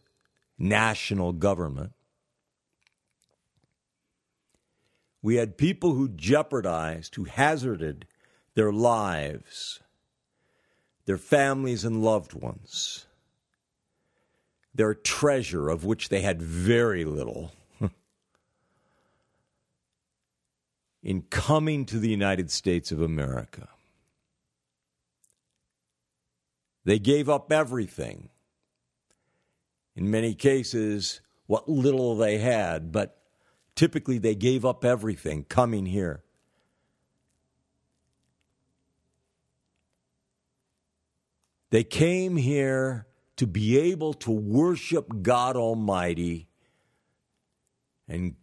national 0.57 1.33
government. 1.33 1.93
We 5.21 5.35
had 5.35 5.57
people 5.57 5.93
who 5.93 6.09
jeopardized, 6.09 7.15
who 7.15 7.25
hazarded 7.25 8.07
their 8.53 8.71
lives, 8.71 9.81
their 11.05 11.17
families 11.17 11.83
and 11.83 12.03
loved 12.03 12.33
ones, 12.33 13.05
their 14.73 14.93
treasure, 14.93 15.69
of 15.69 15.83
which 15.85 16.09
they 16.09 16.21
had 16.21 16.41
very 16.41 17.03
little, 17.03 17.51
in 21.03 21.23
coming 21.23 21.85
to 21.85 21.99
the 21.99 22.09
United 22.09 22.51
States 22.51 22.91
of 22.91 23.01
America. 23.01 23.69
They 26.85 26.99
gave 26.99 27.27
up 27.27 27.51
everything. 27.51 28.29
In 29.97 30.11
many 30.11 30.35
cases, 30.35 31.21
what 31.47 31.67
little 31.67 32.15
they 32.15 32.37
had, 32.37 32.91
but 32.91 33.17
typically 33.75 34.19
they 34.19 34.35
gave 34.35 34.63
up 34.63 34.85
everything 34.85 35.43
coming 35.43 35.87
here. 35.87 36.23
They 41.71 41.83
came 41.83 42.37
here 42.37 43.07
to 43.37 43.47
be 43.47 43.77
able 43.77 44.13
to 44.13 44.31
worship 44.31 45.23
God 45.23 45.57
Almighty 45.57 46.47
and 48.07 48.35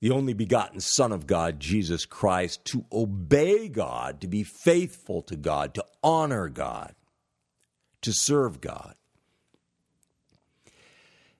the 0.00 0.12
only 0.12 0.34
begotten 0.34 0.78
Son 0.80 1.10
of 1.10 1.26
God, 1.26 1.58
Jesus 1.58 2.06
Christ, 2.06 2.64
to 2.66 2.84
obey 2.92 3.68
God, 3.68 4.20
to 4.20 4.28
be 4.28 4.44
faithful 4.44 5.22
to 5.22 5.36
God, 5.36 5.74
to 5.74 5.84
honor 6.02 6.48
God 6.48 6.94
to 8.02 8.12
serve 8.12 8.60
God. 8.60 8.94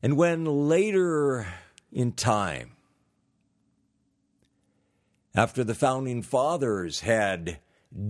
And 0.07 0.17
when 0.17 0.69
later 0.69 1.49
in 1.91 2.13
time, 2.13 2.77
after 5.35 5.65
the 5.65 5.75
founding 5.75 6.23
fathers 6.23 7.01
had 7.01 7.59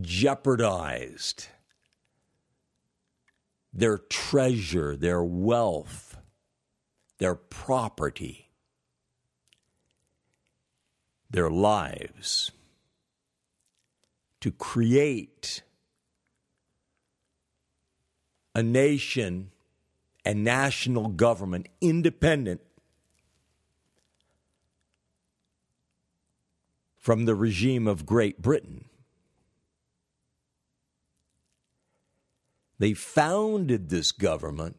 jeopardized 0.03 1.47
their 3.73 3.97
treasure, 3.97 4.95
their 4.95 5.25
wealth, 5.25 6.19
their 7.17 7.35
property, 7.35 8.51
their 11.31 11.49
lives, 11.49 12.51
to 14.43 14.53
create 14.53 15.63
a 18.55 18.63
nation 18.63 19.51
and 20.27 20.43
national 20.43 21.07
government 21.07 21.69
independent 21.81 22.61
from 26.99 27.25
the 27.25 27.35
regime 27.37 27.87
of 27.87 28.05
Great 28.05 28.43
Britain. 28.43 28.87
They 32.81 32.93
founded 32.93 33.89
this 33.89 34.11
government 34.11 34.77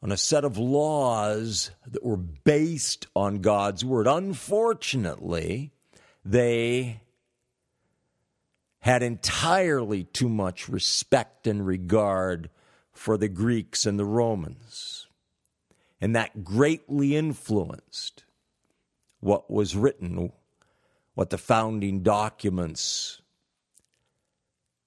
on 0.00 0.12
a 0.12 0.16
set 0.16 0.44
of 0.44 0.56
laws 0.56 1.72
that 1.84 2.04
were 2.04 2.16
based 2.16 3.08
on 3.16 3.40
God's 3.40 3.84
word. 3.84 4.06
Unfortunately, 4.06 5.72
they 6.24 7.00
had 8.82 9.02
entirely 9.02 10.02
too 10.02 10.28
much 10.28 10.68
respect 10.68 11.46
and 11.46 11.64
regard 11.64 12.50
for 12.92 13.16
the 13.16 13.28
Greeks 13.28 13.86
and 13.86 13.96
the 13.96 14.04
Romans. 14.04 15.06
And 16.00 16.16
that 16.16 16.42
greatly 16.42 17.14
influenced 17.14 18.24
what 19.20 19.48
was 19.48 19.76
written, 19.76 20.32
what 21.14 21.30
the 21.30 21.38
founding 21.38 22.02
documents 22.02 23.22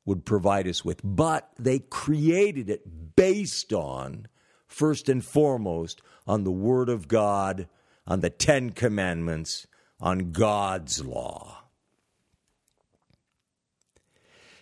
would 0.04 0.26
provide 0.26 0.68
us 0.68 0.84
with. 0.84 1.00
But 1.02 1.50
they 1.58 1.80
created 1.80 2.70
it 2.70 3.16
based 3.16 3.72
on, 3.72 4.28
first 4.68 5.08
and 5.08 5.24
foremost, 5.24 6.02
on 6.28 6.44
the 6.44 6.52
Word 6.52 6.90
of 6.90 7.08
God, 7.08 7.70
on 8.06 8.20
the 8.20 8.30
Ten 8.30 8.72
Commandments, 8.72 9.68
on 10.02 10.34
God's 10.34 11.02
law. 11.02 11.65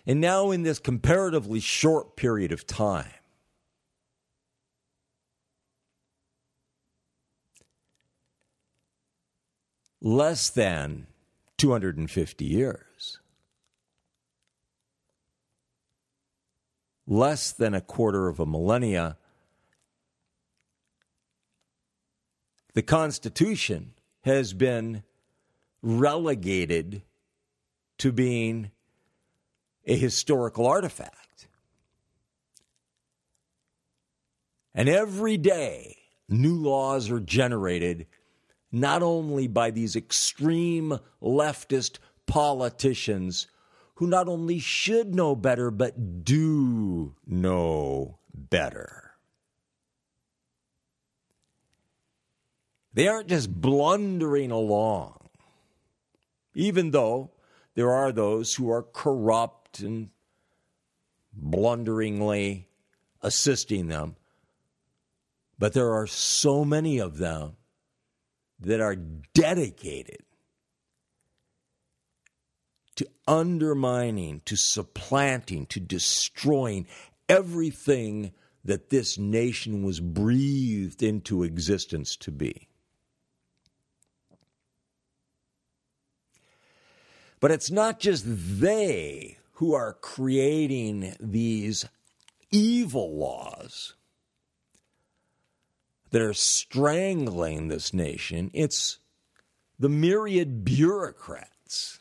And 0.06 0.20
now, 0.20 0.50
in 0.50 0.62
this 0.62 0.78
comparatively 0.78 1.60
short 1.60 2.14
period 2.14 2.52
of 2.52 2.66
time, 2.66 3.08
less 10.02 10.50
than 10.50 11.06
250 11.56 12.44
years, 12.44 13.18
less 17.06 17.52
than 17.52 17.72
a 17.72 17.80
quarter 17.80 18.28
of 18.28 18.38
a 18.38 18.46
millennia, 18.46 19.16
the 22.74 22.82
Constitution 22.82 23.94
has 24.24 24.52
been 24.52 25.02
relegated 25.80 27.02
to 27.96 28.12
being 28.12 28.70
a 29.86 29.96
historical 29.96 30.66
artifact. 30.66 31.48
And 34.74 34.88
every 34.88 35.36
day, 35.36 35.96
new 36.28 36.56
laws 36.56 37.10
are 37.10 37.20
generated 37.20 38.06
not 38.72 39.02
only 39.02 39.46
by 39.46 39.70
these 39.70 39.94
extreme 39.94 40.98
leftist 41.22 41.98
politicians 42.26 43.46
who 43.96 44.06
not 44.08 44.26
only 44.26 44.58
should 44.58 45.14
know 45.14 45.36
better, 45.36 45.70
but 45.70 46.24
do 46.24 47.14
know 47.24 48.18
better. 48.34 49.12
They 52.92 53.06
aren't 53.06 53.28
just 53.28 53.52
blundering 53.60 54.50
along, 54.50 55.28
even 56.54 56.90
though 56.90 57.30
there 57.74 57.92
are 57.92 58.12
those 58.12 58.54
who 58.54 58.70
are 58.70 58.82
corrupt 58.82 59.63
and 59.80 60.10
blunderingly 61.32 62.68
assisting 63.22 63.88
them. 63.88 64.16
But 65.58 65.72
there 65.72 65.92
are 65.92 66.06
so 66.06 66.64
many 66.64 66.98
of 66.98 67.18
them 67.18 67.56
that 68.60 68.80
are 68.80 68.96
dedicated 68.96 70.22
to 72.96 73.08
undermining, 73.26 74.40
to 74.44 74.56
supplanting, 74.56 75.66
to 75.66 75.80
destroying 75.80 76.86
everything 77.28 78.32
that 78.64 78.90
this 78.90 79.18
nation 79.18 79.82
was 79.82 80.00
breathed 80.00 81.02
into 81.02 81.42
existence 81.42 82.16
to 82.16 82.30
be. 82.30 82.68
But 87.40 87.50
it's 87.50 87.70
not 87.70 88.00
just 88.00 88.24
they 88.26 89.38
who 89.54 89.74
are 89.74 89.94
creating 89.94 91.14
these 91.20 91.86
evil 92.50 93.16
laws 93.18 93.94
that 96.10 96.22
are 96.22 96.34
strangling 96.34 97.68
this 97.68 97.92
nation, 97.92 98.50
it's 98.52 98.98
the 99.78 99.88
myriad 99.88 100.64
bureaucrats 100.64 102.00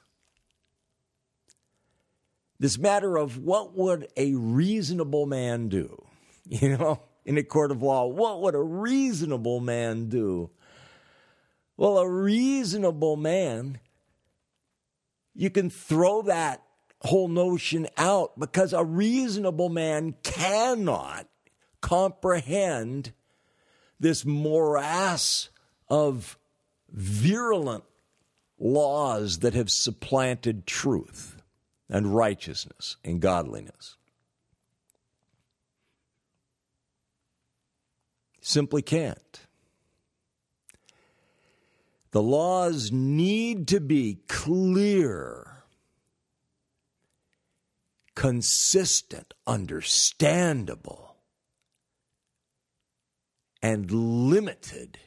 this 2.64 2.78
matter 2.78 3.18
of 3.18 3.38
what 3.40 3.76
would 3.76 4.08
a 4.16 4.34
reasonable 4.36 5.26
man 5.26 5.68
do? 5.68 6.02
You 6.46 6.78
know, 6.78 7.02
in 7.26 7.38
a 7.38 7.44
court 7.44 7.72
of 7.72 7.82
law, 7.82 8.06
what 8.06 8.42
would 8.42 8.54
a 8.54 8.62
reasonable 8.62 9.62
man 9.62 10.10
do? 10.10 10.50
Well, 11.78 11.98
a 11.98 12.10
reasonable 12.10 13.16
man, 13.16 13.80
you 15.34 15.50
can 15.50 15.70
throw 15.70 16.24
that 16.24 16.62
whole 17.04 17.28
notion 17.28 17.88
out 17.98 18.40
because 18.40 18.74
a 18.74 18.84
reasonable 18.84 19.70
man 19.70 20.16
cannot 20.24 21.28
comprehend 21.82 23.12
this 24.00 24.26
morass 24.26 25.50
of 25.90 26.38
virulent 26.90 27.84
laws 28.58 29.40
that 29.40 29.54
have 29.54 29.70
supplanted 29.70 30.66
truth 30.66 31.42
and 31.90 32.16
righteousness 32.16 32.98
and 33.04 33.22
godliness. 33.22 33.98
Simply 38.42 38.82
can't. 38.82 39.42
The 42.12 42.22
laws 42.22 42.92
need 42.92 43.68
to 43.70 43.80
be 43.80 44.20
clear, 44.28 45.53
consistent, 48.16 49.34
understandable, 49.48 51.16
and 53.62 53.90
limited 53.92 55.00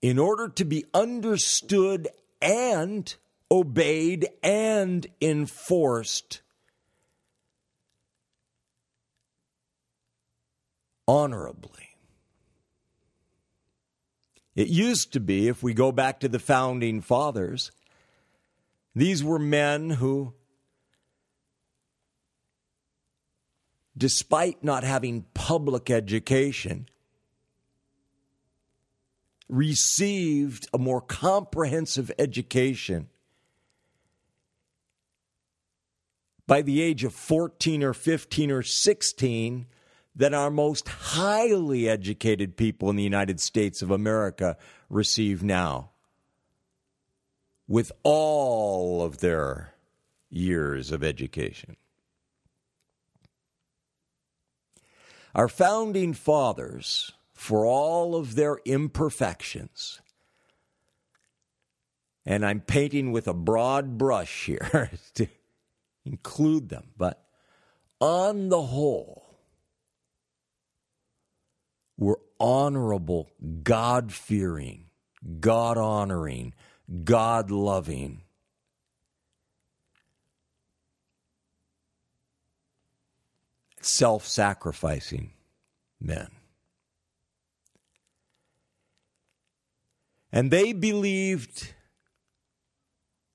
in 0.00 0.18
order 0.18 0.48
to 0.48 0.64
be 0.64 0.84
understood 0.92 2.08
and 2.40 3.14
obeyed 3.50 4.26
and 4.42 5.06
enforced 5.20 6.40
honorably. 11.06 11.96
It 14.54 14.68
used 14.68 15.12
to 15.12 15.20
be, 15.20 15.48
if 15.48 15.62
we 15.62 15.72
go 15.72 15.92
back 15.92 16.20
to 16.20 16.28
the 16.28 16.38
founding 16.38 17.00
fathers, 17.00 17.70
these 18.94 19.24
were 19.24 19.38
men 19.38 19.90
who, 19.90 20.34
despite 23.96 24.62
not 24.62 24.84
having 24.84 25.24
public 25.34 25.90
education, 25.90 26.88
received 29.48 30.68
a 30.72 30.78
more 30.78 31.00
comprehensive 31.00 32.10
education 32.18 33.08
by 36.46 36.60
the 36.60 36.82
age 36.82 37.04
of 37.04 37.14
14 37.14 37.82
or 37.82 37.94
15 37.94 38.50
or 38.50 38.62
16 38.62 39.66
than 40.14 40.34
our 40.34 40.50
most 40.50 40.88
highly 40.88 41.88
educated 41.88 42.56
people 42.56 42.90
in 42.90 42.96
the 42.96 43.02
United 43.02 43.40
States 43.40 43.80
of 43.80 43.90
America 43.90 44.56
receive 44.90 45.42
now 45.42 45.91
with 47.72 47.90
all 48.02 49.00
of 49.00 49.20
their 49.20 49.72
years 50.28 50.92
of 50.92 51.02
education. 51.02 51.74
Our 55.34 55.48
founding 55.48 56.12
fathers 56.12 57.12
for 57.32 57.64
all 57.64 58.14
of 58.14 58.34
their 58.34 58.58
imperfections. 58.66 60.02
And 62.26 62.44
I'm 62.44 62.60
painting 62.60 63.10
with 63.10 63.26
a 63.26 63.32
broad 63.32 63.96
brush 63.96 64.44
here 64.44 64.90
to 65.14 65.26
include 66.04 66.68
them, 66.68 66.90
but 66.98 67.24
on 68.02 68.50
the 68.50 68.60
whole, 68.60 69.24
we're 71.96 72.16
honorable, 72.38 73.30
God 73.62 74.12
fearing, 74.12 74.90
God 75.40 75.78
honoring, 75.78 76.52
God 77.04 77.50
loving. 77.50 78.22
Self 83.80 84.26
sacrificing 84.26 85.32
men. 86.00 86.28
And 90.32 90.50
they 90.50 90.72
believed 90.72 91.74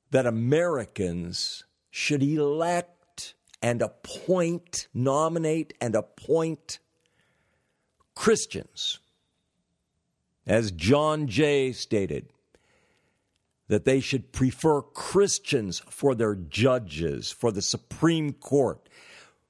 that 0.10 0.26
Americans 0.26 1.64
should 1.92 2.24
elect 2.24 3.36
and 3.62 3.82
appoint, 3.82 4.88
nominate 4.94 5.74
and 5.82 5.96
appoint 5.96 6.80
Christians. 8.16 9.00
As 10.46 10.72
John 10.72 11.28
Jay 11.28 11.72
stated, 11.72 12.30
that 13.68 13.86
they 13.86 14.00
should 14.00 14.32
prefer 14.32 14.82
Christians 14.82 15.82
for 15.90 16.16
their 16.16 16.36
judges, 16.36 17.32
for 17.32 17.52
the 17.52 17.62
Supreme 17.62 18.34
Court, 18.34 18.88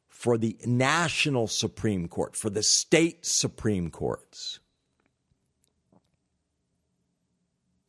for 0.07 0.37
the 0.37 0.57
national 0.65 1.47
Supreme 1.47 2.07
Court, 2.07 2.35
for 2.35 2.49
the 2.49 2.63
state 2.63 3.25
Supreme 3.25 3.91
Courts. 3.91 4.59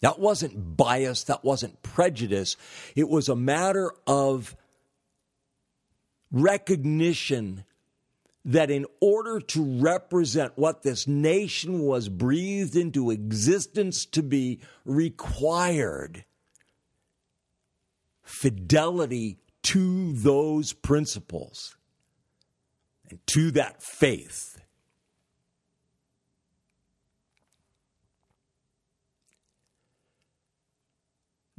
That 0.01 0.19
wasn't 0.19 0.77
bias, 0.77 1.25
that 1.25 1.45
wasn't 1.45 1.83
prejudice. 1.83 2.57
It 2.95 3.09
was 3.09 3.29
a 3.29 3.35
matter 3.35 3.93
of 4.07 4.55
recognition 6.31 7.65
that 8.49 8.71
in 8.71 8.87
order 9.01 9.41
to 9.41 9.63
represent 9.81 10.53
what 10.57 10.83
this 10.83 11.07
nation 11.07 11.81
was 11.81 12.09
breathed 12.09 12.75
into 12.75 13.11
existence 13.11 14.05
to 14.07 14.23
be 14.23 14.59
required 14.85 16.25
fidelity 18.23 19.39
to 19.63 20.13
those 20.15 20.73
principles 20.73 21.77
and 23.11 23.19
to 23.27 23.51
that 23.53 23.83
faith. 23.83 24.59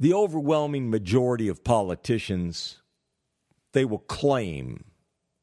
the 0.00 0.14
overwhelming 0.14 0.88
majority 0.88 1.46
of 1.46 1.62
politicians, 1.62 2.80
they 3.72 3.84
will 3.84 3.98
claim, 3.98 4.82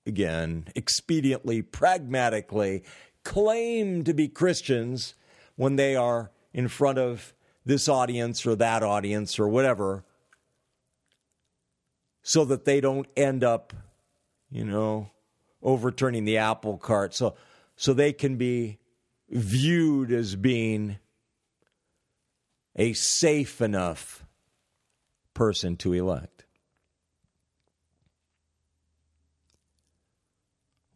again, 0.08 0.65
expediently, 0.76 1.62
pragmatically, 1.62 2.84
claim 3.24 4.04
to 4.04 4.13
be 4.13 4.28
Christians 4.28 5.15
when 5.56 5.76
they 5.76 5.96
are 5.96 6.32
in 6.54 6.67
front 6.67 6.98
of 6.98 7.34
this 7.65 7.89
audience 7.89 8.46
or 8.46 8.56
that 8.56 8.82
audience 8.82 9.38
or 9.38 9.48
whatever, 9.48 10.06
so 12.22 12.46
that 12.46 12.65
they 12.65 12.80
don't 12.80 13.08
end 13.15 13.43
up, 13.43 13.74
you 14.50 14.63
know, 14.63 15.12
overturning 15.62 16.26
the 16.26 16.38
apple 16.38 16.78
cart. 16.78 17.13
So, 17.13 17.36
so 17.76 17.93
they 17.93 18.13
can 18.13 18.38
be 18.38 18.80
viewed 19.30 20.12
as 20.12 20.36
being 20.36 20.98
a 22.76 22.93
safe 22.93 23.62
enough 23.62 24.26
person 25.34 25.76
to 25.78 25.93
elect. 25.93 26.37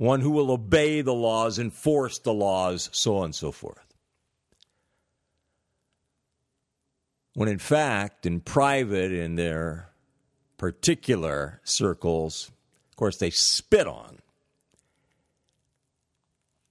One 0.02 0.22
who 0.22 0.32
will 0.32 0.50
obey 0.50 1.02
the 1.02 1.14
laws, 1.14 1.60
enforce 1.60 2.18
the 2.18 2.34
laws, 2.34 2.90
so 2.92 3.18
on 3.18 3.26
and 3.26 3.36
so 3.36 3.52
forth. 3.52 3.94
When 7.36 7.48
in 7.48 7.60
fact, 7.60 8.26
in 8.26 8.40
private, 8.40 9.12
in 9.12 9.36
their 9.36 9.92
particular 10.58 11.62
circles, 11.64 12.50
of 12.90 12.96
course, 12.96 13.18
they 13.18 13.30
spit 13.30 13.86
on 13.86 14.18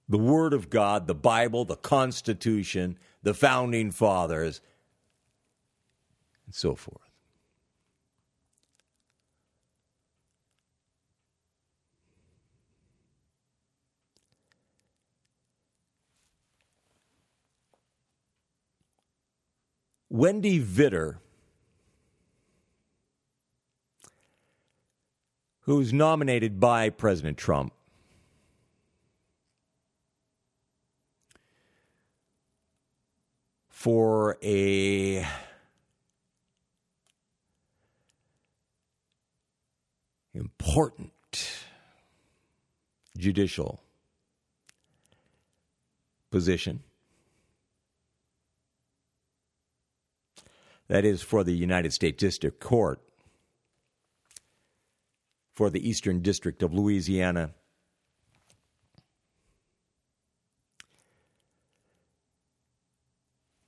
the 0.09 0.17
Word 0.17 0.53
of 0.53 0.69
God, 0.69 1.07
the 1.07 1.15
Bible, 1.15 1.63
the 1.63 1.77
Constitution, 1.77 2.99
the 3.23 3.33
founding 3.33 3.91
fathers, 3.91 4.59
and 6.45 6.53
so 6.53 6.75
forth. 6.75 7.10
Wendy 20.13 20.61
Vitter, 20.61 21.19
who's 25.61 25.93
nominated 25.93 26.59
by 26.59 26.89
President 26.89 27.37
Trump, 27.37 27.71
for 33.69 34.37
a 34.43 35.25
important 40.33 41.63
judicial 43.17 43.81
position. 46.31 46.83
That 50.91 51.05
is 51.05 51.21
for 51.21 51.45
the 51.45 51.53
United 51.53 51.93
States 51.93 52.17
District 52.17 52.59
Court 52.59 52.99
for 55.53 55.69
the 55.69 55.87
Eastern 55.89 56.21
District 56.21 56.61
of 56.61 56.73
Louisiana. 56.73 57.51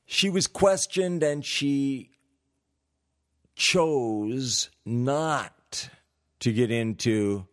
She 0.06 0.30
was 0.30 0.48
questioned 0.48 1.24
and 1.24 1.46
she 1.46 2.12
chose 3.56 4.70
not 4.86 5.88
to 6.42 6.52
get 6.52 6.72
into 6.72 7.48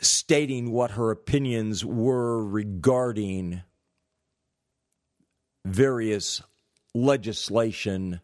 stating 0.00 0.70
what 0.70 0.92
her 0.92 1.10
opinions 1.10 1.84
were 1.84 2.46
regarding 2.46 3.64
various 5.68 6.42
legislation, 6.94 8.20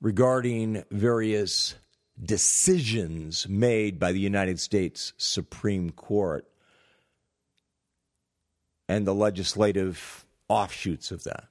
regarding 0.00 0.84
various 0.90 1.74
decisions 2.22 3.48
made 3.48 3.98
by 3.98 4.12
the 4.12 4.20
United 4.20 4.60
States 4.60 5.12
Supreme 5.16 5.90
Court 5.90 6.46
and 8.88 9.06
the 9.06 9.14
legislative 9.14 10.24
offshoots 10.48 11.10
of 11.10 11.24
that. 11.24 11.44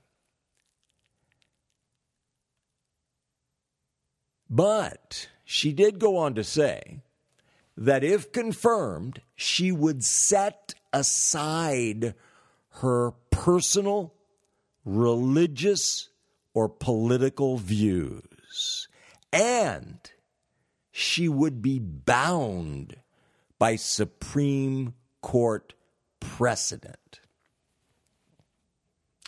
But 4.49 5.27
she 5.43 5.73
did 5.73 5.99
go 5.99 6.17
on 6.17 6.35
to 6.35 6.43
say 6.43 7.01
that 7.75 8.03
if 8.03 8.31
confirmed, 8.31 9.21
she 9.35 9.71
would 9.71 10.03
set 10.03 10.75
aside 10.93 12.13
her 12.81 13.11
personal, 13.31 14.13
religious, 14.85 16.09
or 16.53 16.69
political 16.69 17.57
views, 17.57 18.87
and 19.33 19.99
she 20.89 21.27
would 21.27 21.61
be 21.61 21.79
bound 21.79 22.95
by 23.59 23.75
Supreme 23.75 24.93
Court 25.21 25.73
precedent. 26.21 27.19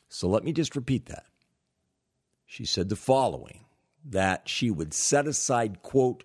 So 0.08 0.30
let 0.30 0.46
me 0.46 0.54
just 0.54 0.76
repeat 0.76 1.08
that. 1.08 1.26
She 2.46 2.64
said 2.64 2.88
the 2.88 2.96
following 2.96 3.66
that 4.06 4.48
she 4.48 4.72
would 4.72 4.94
set 4.94 5.28
aside, 5.28 5.82
quote, 5.82 6.24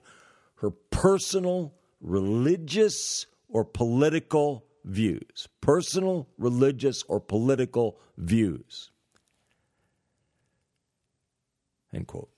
her 0.57 0.71
personal 0.71 1.75
religious 2.01 3.27
or 3.49 3.64
political 3.64 4.64
views. 4.85 5.49
Personal, 5.61 6.29
religious, 6.38 7.03
or 7.09 7.18
political 7.18 7.99
views. 8.16 8.91
End 11.92 12.07
quote. 12.07 12.31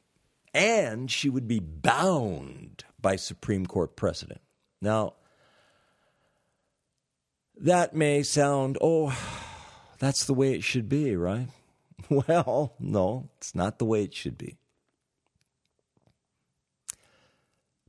And 0.53 1.11
she 1.11 1.29
would 1.29 1.49
be 1.49 1.61
bound 1.61 2.85
by 3.01 3.17
Supreme 3.17 3.67
Court 3.67 3.97
precedent. 3.97 4.41
Now, 4.81 5.15
that 7.57 7.95
may 7.95 8.23
sound, 8.23 8.79
oh, 8.81 9.17
that's 9.99 10.25
the 10.25 10.35
way 10.35 10.55
it 10.55 10.65
should 10.65 10.89
be, 10.89 11.17
right? 11.17 11.49
Well, 12.11 12.75
no, 12.79 13.31
it's 13.39 13.55
not 13.55 13.79
the 13.79 13.87
way 13.87 14.03
it 14.03 14.15
should 14.15 14.37
be. 14.37 14.59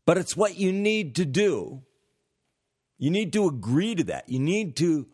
But 0.05 0.17
it's 0.17 0.37
what 0.37 0.57
you 0.57 0.71
need 0.71 1.15
to 1.15 1.25
do. 1.25 1.81
You 2.97 3.09
need 3.09 3.33
to 3.33 3.45
agree 3.45 3.93
to 3.95 4.05
that. 4.05 4.29
You 4.29 4.39
need 4.39 4.77
to 4.77 5.07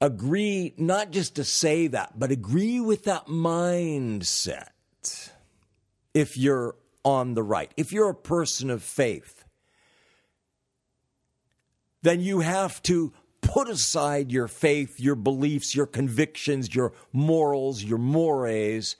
agree 0.00 0.72
not 0.76 1.10
just 1.10 1.34
to 1.34 1.44
say 1.44 1.88
that, 1.88 2.16
but 2.16 2.30
agree 2.30 2.78
with 2.78 3.04
that 3.04 3.26
mindset 3.26 4.68
if 6.14 6.36
you're 6.36 6.74
on 7.04 7.34
the 7.34 7.42
right. 7.42 7.72
If 7.76 7.92
you're 7.92 8.10
a 8.10 8.14
person 8.14 8.70
of 8.70 8.82
faith, 8.82 9.44
then 12.02 12.20
you 12.20 12.40
have 12.40 12.82
to 12.82 13.12
put 13.40 13.68
aside 13.68 14.30
your 14.30 14.48
faith, 14.48 15.00
your 15.00 15.14
beliefs, 15.14 15.74
your 15.74 15.86
convictions, 15.86 16.74
your 16.74 16.92
morals, 17.12 17.82
your 17.82 17.98
mores, 17.98 18.96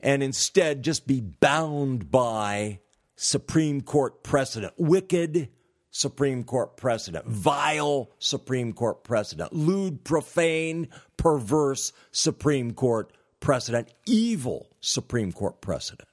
and 0.00 0.22
instead 0.22 0.82
just 0.82 1.06
be 1.06 1.20
bound 1.20 2.10
by 2.10 2.80
Supreme 3.16 3.82
Court 3.82 4.22
precedent, 4.22 4.72
wicked 4.78 5.48
Supreme 5.90 6.44
Court 6.44 6.76
precedent, 6.76 7.26
vile 7.26 8.10
Supreme 8.18 8.72
Court 8.72 9.02
precedent, 9.04 9.52
lewd, 9.52 10.04
profane, 10.04 10.88
perverse 11.16 11.92
Supreme 12.12 12.72
Court 12.72 13.12
precedent, 13.40 13.92
evil 14.06 14.69
Supreme 14.80 15.32
Court 15.32 15.60
precedent. 15.60 16.08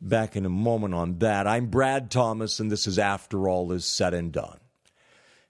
Back 0.00 0.36
in 0.36 0.46
a 0.46 0.50
moment 0.50 0.94
on 0.94 1.18
that. 1.18 1.46
I'm 1.46 1.66
Brad 1.66 2.10
Thomas, 2.10 2.60
and 2.60 2.70
this 2.70 2.86
is 2.86 2.98
After 2.98 3.48
All 3.48 3.72
Is 3.72 3.84
Said 3.84 4.14
and 4.14 4.32
Done. 4.32 4.58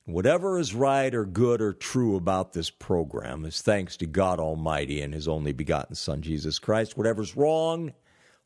Whatever 0.06 0.58
is 0.58 0.74
right 0.74 1.14
or 1.14 1.26
good 1.26 1.60
or 1.60 1.74
true 1.74 2.16
about 2.16 2.54
this 2.54 2.70
program 2.70 3.44
is 3.44 3.60
thanks 3.60 3.94
to 3.98 4.06
God 4.06 4.40
Almighty 4.40 5.02
and 5.02 5.12
His 5.12 5.28
only 5.28 5.52
begotten 5.52 5.94
Son, 5.94 6.22
Jesus 6.22 6.58
Christ. 6.58 6.96
Whatever's 6.96 7.36
wrong, 7.36 7.92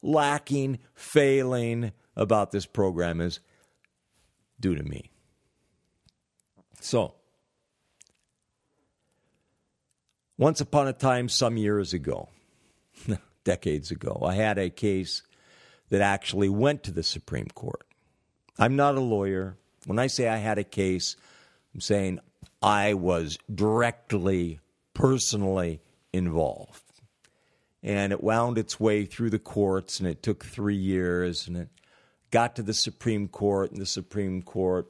lacking, 0.03 0.81
failing 0.93 1.93
about 2.17 2.51
this 2.51 2.67
program 2.67 3.21
is 3.21 3.39
due 4.59 4.75
to 4.75 4.83
me. 4.83 5.13
So, 6.81 7.15
once 10.37 10.61
upon 10.61 10.89
a 10.89 10.93
time, 10.93 11.29
some 11.29 11.57
years 11.57 11.93
ago, 11.93 12.29
decades 13.45 13.91
ago, 13.91 14.23
I 14.25 14.35
had 14.35 14.59
a 14.59 14.71
case 14.71 15.23
that 15.91 16.01
actually 16.01 16.49
went 16.49 16.83
to 16.85 16.91
the 16.91 17.03
Supreme 17.03 17.49
Court. 17.55 17.85
I'm 18.59 18.77
not 18.77 18.97
a 18.97 19.01
lawyer. 19.01 19.57
When 19.87 19.99
I 19.99 20.07
say 20.07 20.29
I 20.29 20.37
had 20.37 20.59
a 20.59 20.65
case, 20.65 21.17
I'm 21.75 21.81
saying 21.81 22.21
I 22.63 22.95
was 22.95 23.39
directly, 23.53 24.61
personally 24.95 25.81
involved 26.13 26.83
and 27.83 28.13
it 28.13 28.23
wound 28.23 28.59
its 28.59 28.79
way 28.79 29.05
through 29.05 29.31
the 29.31 29.39
courts, 29.39 29.99
and 29.99 30.09
it 30.09 30.23
took 30.23 30.45
three 30.45 30.77
years, 30.77 31.49
and 31.49 31.57
it 31.57 31.69
got 32.31 32.55
to 32.57 32.63
the 32.63 32.75
Supreme 32.75 33.27
Court, 33.27 33.73
and 33.73 33.81
the 33.81 33.87
Supreme 33.87 34.43
Court 34.43 34.87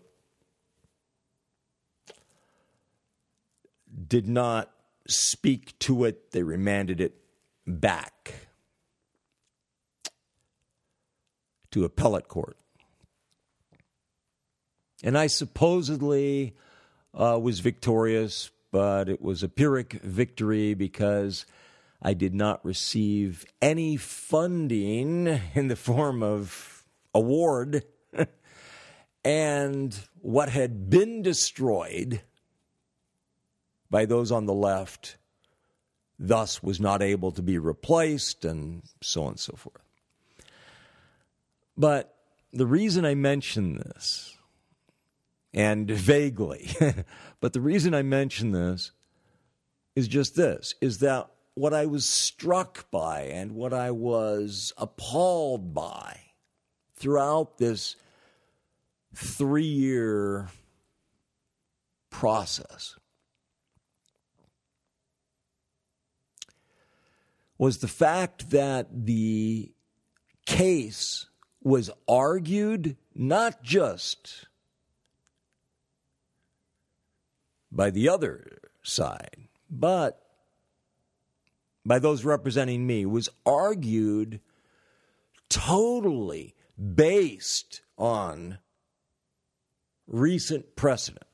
did 4.07 4.29
not 4.29 4.71
speak 5.09 5.79
to 5.81 6.05
it, 6.05 6.33
they 6.33 6.43
remanded 6.43 7.01
it 7.01 7.15
back 7.67 8.35
to 11.71 11.85
appellate 11.85 12.29
court. 12.29 12.57
And 15.03 15.19
I 15.19 15.27
supposedly 15.27 16.55
uh, 17.15 17.39
was 17.43 17.61
victorious, 17.61 18.51
but 18.71 19.09
it 19.09 19.21
was 19.21 19.43
a 19.43 19.49
Pyrrhic 19.49 19.95
victory 19.95 20.75
because 20.75 21.45
I 22.01 22.15
did 22.15 22.35
not 22.35 22.65
receive 22.65 23.45
any 23.61 23.97
funding 23.97 25.27
in 25.55 25.69
the 25.69 25.77
form 25.77 26.23
of 26.23 26.85
award. 27.15 27.85
and 29.25 29.99
what 30.21 30.49
had 30.49 30.89
been 30.89 31.23
destroyed 31.23 32.23
by 33.91 34.07
those 34.07 34.33
on 34.33 34.47
the 34.47 34.55
left 34.55 35.17
thus 36.23 36.63
was 36.63 36.81
not 36.81 37.03
able 37.03 37.33
to 37.33 37.43
be 37.43 37.59
replaced, 37.59 38.45
and 38.45 38.83
so 39.03 39.25
on 39.25 39.31
and 39.31 39.41
so 39.41 39.55
forth. 39.55 39.83
But 41.77 42.15
the 42.53 42.67
reason 42.67 43.05
I 43.05 43.15
mention 43.15 43.77
this, 43.79 44.37
and 45.53 45.91
vaguely, 45.91 46.71
but 47.41 47.53
the 47.53 47.61
reason 47.61 47.93
I 47.93 48.03
mention 48.03 48.53
this 48.53 48.93
is 49.97 50.09
just 50.09 50.37
this 50.37 50.75
is 50.81 50.99
that 51.01 51.29
what 51.55 51.75
I 51.75 51.87
was 51.87 52.09
struck 52.09 52.91
by 52.91 53.23
and 53.23 53.53
what 53.53 53.75
I 53.75 53.91
was 53.91 54.73
appalled 54.79 55.75
by 55.75 56.19
throughout 56.97 57.59
this 57.59 57.97
three 59.15 59.65
year 59.65 60.49
process 62.09 62.97
was 67.59 67.79
the 67.79 67.89
fact 67.89 68.51
that 68.51 68.89
the 69.07 69.73
case 70.47 71.27
was 71.63 71.91
argued 72.09 72.97
not 73.15 73.63
just 73.63 74.47
by 77.71 77.91
the 77.91 78.09
other 78.09 78.59
side, 78.83 79.49
but 79.71 80.21
by 81.85 81.99
those 81.99 82.25
representing 82.25 82.87
me 82.87 83.07
was 83.07 83.29
argued 83.45 84.41
totally 85.49 86.55
based 86.95 87.83
on 87.99 88.59
recent 90.07 90.77
precedent. 90.77 91.27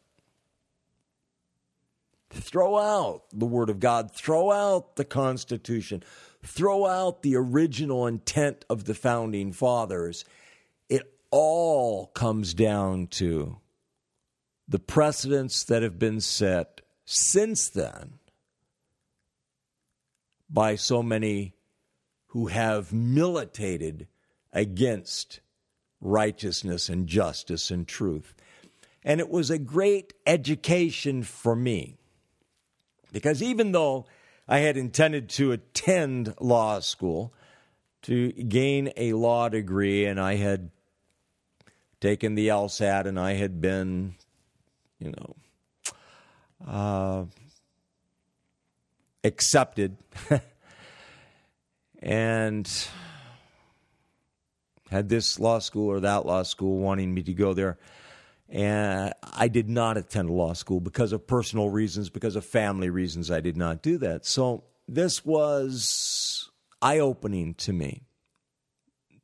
Throw 2.31 2.76
out 2.79 3.24
the 3.33 3.47
Word 3.47 3.70
of 3.70 3.81
God, 3.81 4.12
throw 4.12 4.51
out 4.51 4.97
the 4.97 5.05
Constitution, 5.05 6.03
throw 6.43 6.87
out 6.87 7.22
the 7.22 7.37
original 7.37 8.07
intent 8.07 8.64
of 8.68 8.85
the 8.85 8.95
founding 8.95 9.53
fathers. 9.53 10.24
It 10.89 11.03
all 11.31 12.09
comes 12.09 12.53
down 12.53 13.07
to 13.09 13.59
the 14.66 14.79
precedents 14.79 15.64
that 15.64 15.83
have 15.83 15.99
been 15.99 16.20
set 16.20 16.83
since 17.07 17.70
then 17.70 18.18
by 20.51 20.76
so 20.76 21.03
many 21.03 21.55
who 22.29 22.49
have 22.49 22.93
militated 22.93 24.07
against 24.53 25.41
righteousness 26.01 26.91
and 26.91 27.07
justice 27.07 27.70
and 27.70 27.89
truth. 27.89 28.35
And 29.03 29.20
it 29.20 29.31
was 29.31 29.51
a 29.51 29.59
great 29.59 30.12
education 30.26 31.22
for 31.22 31.57
me 31.57 31.99
because 33.12 33.42
even 33.42 33.72
though 33.72 34.06
I 34.46 34.59
had 34.59 34.76
intended 34.76 35.28
to 35.30 35.52
attend 35.52 36.34
law 36.40 36.80
school 36.80 37.32
to 38.02 38.32
gain 38.32 38.92
a 38.96 39.12
law 39.12 39.48
degree, 39.48 40.06
and 40.06 40.20
I 40.20 40.36
had 40.36 40.70
taken 42.00 42.34
the 42.34 42.48
LSAT 42.48 43.06
and 43.06 43.18
I 43.18 43.32
had 43.32 43.61
been, 43.61 44.14
you 44.98 45.12
know, 45.12 45.36
uh, 46.66 47.24
accepted 49.24 49.96
and 52.02 52.88
had 54.90 55.09
this 55.09 55.38
law 55.38 55.59
school 55.59 55.88
or 55.88 56.00
that 56.00 56.24
law 56.24 56.42
school 56.42 56.78
wanting 56.78 57.12
me 57.12 57.22
to 57.22 57.32
go 57.32 57.52
there. 57.52 57.76
And 58.49 59.12
I 59.22 59.49
did 59.49 59.68
not 59.68 59.99
attend 59.99 60.30
law 60.30 60.55
school 60.55 60.80
because 60.80 61.12
of 61.12 61.26
personal 61.26 61.68
reasons, 61.68 62.09
because 62.09 62.34
of 62.34 62.44
family 62.44 62.88
reasons. 62.88 63.30
I 63.30 63.40
did 63.40 63.57
not 63.57 63.82
do 63.82 63.99
that. 63.99 64.24
So 64.24 64.64
this 64.86 65.24
was 65.24 66.51
eye 66.80 66.99
opening 66.99 67.55
to 67.55 67.72
me 67.72 68.05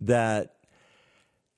that 0.00 0.56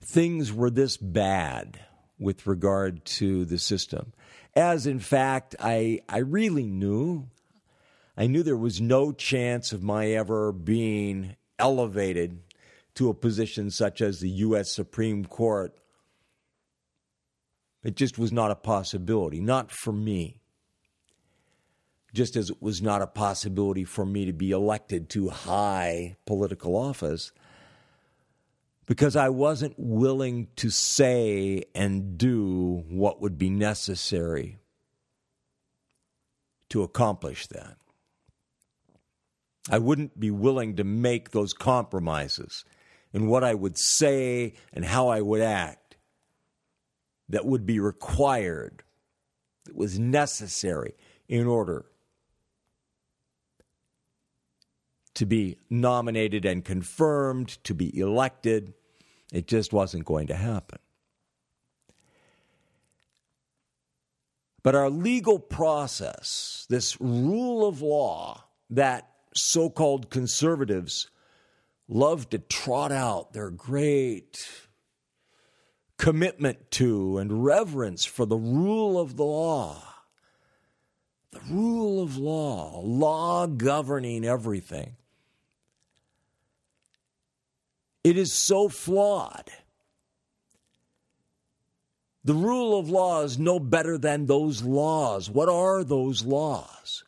things 0.01 0.53
were 0.53 0.71
this 0.71 0.97
bad 0.97 1.81
with 2.19 2.47
regard 2.47 3.05
to 3.05 3.45
the 3.45 3.59
system. 3.59 4.13
As 4.55 4.87
in 4.87 5.01
fact, 5.01 5.57
I, 5.61 6.01
I 6.09 6.19
really 6.19 6.67
knew. 6.67 7.29
I 8.17 8.27
knew 8.27 8.43
there 8.43 8.57
was 8.57 8.81
no 8.81 9.13
chance 9.13 9.73
of 9.73 9.83
my 9.83 10.07
ever 10.11 10.53
being 10.53 11.37
elevated 11.59 12.41
to 12.95 13.11
a 13.11 13.15
position 13.15 13.71
such 13.71 14.01
as 14.01 14.21
the 14.21 14.31
U.S. 14.31 14.71
Supreme 14.71 15.25
Court 15.27 15.77
it 17.87 17.95
just 17.95 18.19
was 18.19 18.33
not 18.33 18.51
a 18.51 18.57
possibility, 18.57 19.39
not 19.39 19.71
for 19.71 19.93
me. 19.93 20.41
Just 22.13 22.35
as 22.35 22.51
it 22.51 22.61
was 22.61 22.83
not 22.83 23.01
a 23.01 23.07
possibility 23.07 23.85
for 23.85 24.05
me 24.05 24.25
to 24.25 24.33
be 24.33 24.51
elected 24.51 25.09
to 25.11 25.29
high 25.29 26.17
political 26.27 26.75
office, 26.75 27.31
because 28.87 29.15
I 29.15 29.29
wasn't 29.29 29.75
willing 29.79 30.49
to 30.57 30.69
say 30.69 31.63
and 31.77 32.19
do 32.19 32.83
what 32.89 33.21
would 33.21 33.39
be 33.39 33.51
necessary 33.51 34.59
to 36.71 36.83
accomplish 36.83 37.47
that. 37.47 37.77
I 39.71 39.79
wouldn't 39.79 40.19
be 40.19 40.33
willing 40.33 40.75
to 40.75 40.83
make 40.83 41.31
those 41.31 41.53
compromises 41.53 42.65
in 43.13 43.29
what 43.29 43.45
I 43.45 43.55
would 43.55 43.79
say 43.79 44.55
and 44.73 44.85
how 44.85 45.07
I 45.07 45.21
would 45.21 45.41
act 45.41 45.86
that 47.29 47.45
would 47.45 47.67
be 47.67 47.81
required, 47.81 48.83
that 49.65 49.77
was 49.77 49.99
necessary 49.99 50.95
in 51.29 51.47
order 51.47 51.87
to 55.15 55.27
be 55.27 55.57
nominated 55.71 56.45
and 56.45 56.65
confirmed, 56.65 57.59
to 57.65 57.75
be 57.75 57.99
elected. 57.99 58.75
It 59.33 59.47
just 59.47 59.73
wasn't 59.73 60.05
going 60.05 60.27
to 60.29 60.37
happen. 60.37 60.79
But 64.63 64.75
our 64.75 64.91
legal 64.91 65.39
process, 65.39 66.67
this 66.69 67.01
rule 67.01 67.67
of 67.67 67.83
law 67.83 68.45
that 68.71 69.09
so 69.33 69.71
called 69.71 70.11
conservatives 70.11 71.09
love 71.89 72.29
to 72.31 72.39
trot 72.39 72.93
out 72.93 73.33
their 73.33 73.51
great 73.51 74.49
commitment 75.99 76.71
to 76.73 77.19
and 77.19 77.45
reverence 77.45 78.05
for 78.05 78.27
the 78.27 78.37
rule 78.37 78.99
of 78.99 79.17
the 79.17 79.25
law. 79.25 79.83
The 81.33 81.41
rule 81.51 82.03
of 82.03 82.17
law, 82.17 82.81
law 82.83 83.47
governing 83.47 84.25
everything. 84.25 84.97
It 88.05 88.17
is 88.17 88.33
so 88.33 88.69
flawed. 88.69 89.51
The 92.25 92.35
rule 92.35 92.79
of 92.79 92.89
law 92.89 93.23
is 93.23 93.39
no 93.39 93.59
better 93.59 93.99
than 93.99 94.27
those 94.27 94.63
laws. 94.63 95.31
What 95.31 95.49
are 95.49 95.85
those 95.85 96.25
laws? 96.25 97.05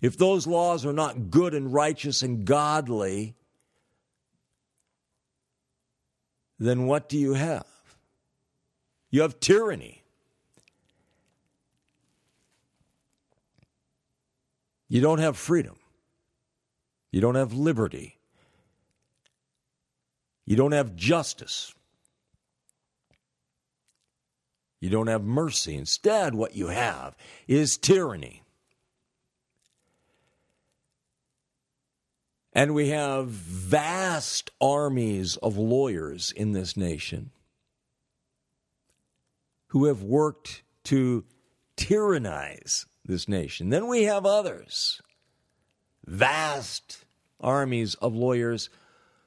If 0.00 0.18
those 0.18 0.46
laws 0.48 0.84
are 0.84 0.92
not 0.92 1.30
good 1.30 1.54
and 1.54 1.72
righteous 1.72 2.22
and 2.22 2.44
godly, 2.44 3.36
then 6.58 6.86
what 6.86 7.08
do 7.08 7.18
you 7.18 7.34
have? 7.34 7.71
You 9.12 9.20
have 9.20 9.38
tyranny. 9.40 10.02
You 14.88 15.02
don't 15.02 15.18
have 15.18 15.36
freedom. 15.36 15.76
You 17.12 17.20
don't 17.20 17.34
have 17.34 17.52
liberty. 17.52 18.18
You 20.46 20.56
don't 20.56 20.72
have 20.72 20.96
justice. 20.96 21.74
You 24.80 24.88
don't 24.88 25.08
have 25.08 25.22
mercy. 25.22 25.76
Instead, 25.76 26.34
what 26.34 26.56
you 26.56 26.68
have 26.68 27.14
is 27.46 27.76
tyranny. 27.76 28.42
And 32.54 32.74
we 32.74 32.88
have 32.88 33.28
vast 33.28 34.50
armies 34.58 35.36
of 35.36 35.58
lawyers 35.58 36.32
in 36.32 36.52
this 36.52 36.78
nation 36.78 37.30
who 39.72 39.86
have 39.86 40.02
worked 40.02 40.62
to 40.84 41.24
tyrannize 41.76 42.84
this 43.06 43.26
nation. 43.26 43.70
Then 43.70 43.86
we 43.86 44.02
have 44.02 44.26
others, 44.26 45.00
vast 46.04 47.06
armies 47.40 47.94
of 47.94 48.14
lawyers 48.14 48.68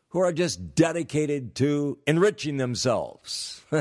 who 0.09 0.19
are 0.19 0.31
just 0.31 0.75
dedicated 0.75 1.55
to 1.55 1.97
enriching 2.05 2.57
themselves. 2.57 3.63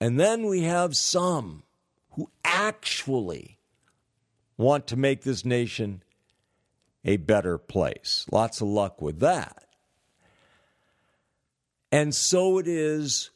and 0.00 0.18
then 0.18 0.46
we 0.46 0.62
have 0.62 0.96
some 0.96 1.64
who 2.12 2.30
actually 2.42 3.58
want 4.56 4.86
to 4.86 4.96
make 4.96 5.24
this 5.24 5.44
nation 5.44 6.02
a 7.04 7.18
better 7.18 7.58
place. 7.58 8.24
Lots 8.32 8.62
of 8.62 8.68
luck 8.68 9.02
with 9.02 9.20
that. 9.20 9.66
And 11.92 12.14
so 12.14 12.56
it 12.56 12.66
is 12.66 13.28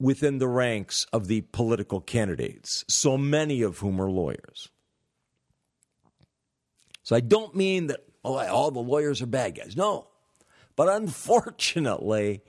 within 0.00 0.38
the 0.38 0.48
ranks 0.48 1.06
of 1.12 1.28
the 1.28 1.42
political 1.42 2.00
candidates, 2.00 2.84
so 2.88 3.16
many 3.16 3.62
of 3.62 3.78
whom 3.78 4.00
are 4.00 4.10
lawyers. 4.10 4.68
So 7.02 7.14
I 7.14 7.20
don't 7.20 7.54
mean 7.54 7.88
that 7.88 8.00
oh, 8.24 8.36
all 8.48 8.70
the 8.70 8.80
lawyers 8.80 9.22
are 9.22 9.26
bad 9.26 9.56
guys. 9.56 9.76
No. 9.76 10.08
But 10.76 10.88
unfortunately, 10.88 12.42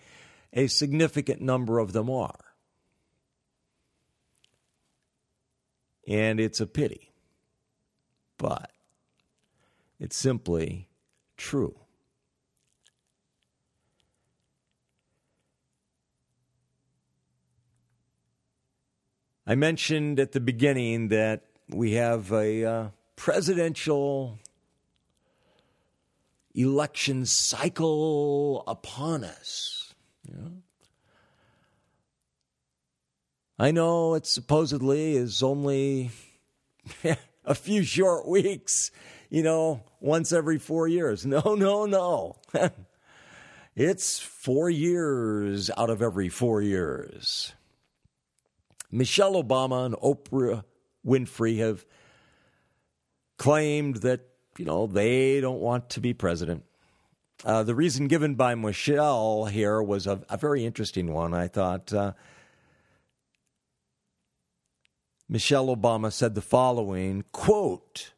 a 0.53 0.67
significant 0.67 1.41
number 1.41 1.79
of 1.79 1.93
them 1.93 2.09
are. 2.09 2.39
And 6.07 6.39
it's 6.39 6.59
a 6.59 6.67
pity. 6.67 7.11
But 8.37 8.71
it's 9.99 10.15
simply 10.15 10.89
true. 11.37 11.84
I 19.47 19.53
mentioned 19.53 20.19
at 20.19 20.31
the 20.31 20.39
beginning 20.39 21.09
that 21.09 21.43
we 21.69 21.93
have 21.93 22.31
a 22.31 22.65
uh, 22.65 22.87
presidential 23.15 24.39
election 26.55 27.27
cycle 27.27 28.63
upon 28.65 29.23
us. 29.23 29.93
I 33.59 33.69
know 33.69 34.15
it 34.15 34.25
supposedly 34.25 35.15
is 35.15 35.43
only 35.43 36.09
a 37.45 37.53
few 37.53 37.83
short 37.83 38.27
weeks, 38.27 38.89
you 39.29 39.43
know, 39.43 39.83
once 39.99 40.33
every 40.33 40.57
four 40.57 40.87
years. 40.87 41.23
No, 41.25 41.55
no, 41.55 41.85
no. 41.85 42.37
It's 43.77 44.21
four 44.21 44.69
years 44.69 45.69
out 45.77 45.89
of 45.89 46.01
every 46.01 46.29
four 46.29 46.61
years. 46.61 47.53
Michelle 48.95 49.33
Obama 49.33 49.85
and 49.85 49.95
Oprah 49.95 50.63
Winfrey 51.05 51.57
have 51.57 51.85
claimed 53.37 53.97
that, 53.97 54.21
you 54.57 54.63
know, 54.63 54.87
they 54.87 55.41
don't 55.41 55.59
want 55.59 55.89
to 55.91 55.99
be 55.99 56.13
president. 56.13 56.63
Uh, 57.43 57.63
the 57.63 57.75
reason 57.75 58.07
given 58.07 58.35
by 58.35 58.55
Michelle 58.55 59.45
here 59.45 59.83
was 59.83 60.07
a, 60.07 60.21
a 60.29 60.37
very 60.37 60.65
interesting 60.65 61.11
one. 61.11 61.33
I 61.33 61.49
thought 61.49 61.91
uh, 61.91 62.13
Michelle 65.27 65.75
Obama 65.75 66.11
said 66.11 66.33
the 66.33 66.41
following 66.41 67.25
quote, 67.33 68.13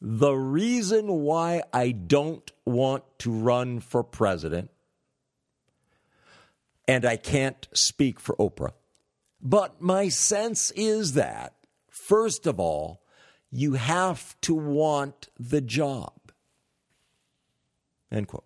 the 0.00 0.34
reason 0.34 1.08
why 1.08 1.62
I 1.72 1.90
don't 1.90 2.48
want 2.64 3.02
to 3.20 3.32
run 3.32 3.80
for 3.80 4.04
president, 4.04 4.70
and 6.86 7.04
I 7.04 7.16
can't 7.16 7.66
speak 7.72 8.20
for 8.20 8.36
Oprah, 8.36 8.72
but 9.40 9.80
my 9.80 10.08
sense 10.08 10.70
is 10.72 11.14
that, 11.14 11.54
first 11.88 12.46
of 12.46 12.58
all, 12.58 13.02
you 13.50 13.74
have 13.74 14.38
to 14.42 14.54
want 14.54 15.28
the 15.38 15.60
job. 15.60 16.12
End 18.10 18.28
quote. 18.28 18.44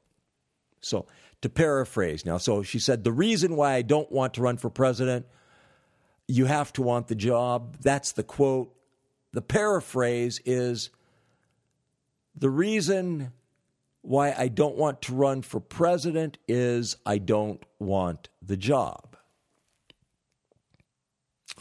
So, 0.80 1.06
to 1.42 1.48
paraphrase 1.48 2.26
now, 2.26 2.36
so 2.38 2.62
she 2.62 2.78
said, 2.78 3.02
the 3.02 3.12
reason 3.12 3.56
why 3.56 3.74
I 3.74 3.82
don't 3.82 4.10
want 4.12 4.34
to 4.34 4.42
run 4.42 4.56
for 4.56 4.68
president, 4.68 5.26
you 6.28 6.44
have 6.46 6.72
to 6.74 6.82
want 6.82 7.08
the 7.08 7.14
job. 7.14 7.78
That's 7.80 8.12
the 8.12 8.22
quote. 8.22 8.74
The 9.32 9.42
paraphrase 9.42 10.40
is, 10.44 10.90
the 12.34 12.50
reason 12.50 13.32
why 14.02 14.34
I 14.36 14.48
don't 14.48 14.76
want 14.76 15.02
to 15.02 15.14
run 15.14 15.42
for 15.42 15.60
president 15.60 16.38
is 16.48 16.96
I 17.04 17.18
don't 17.18 17.62
want 17.78 18.28
the 18.42 18.56
job. 18.56 19.09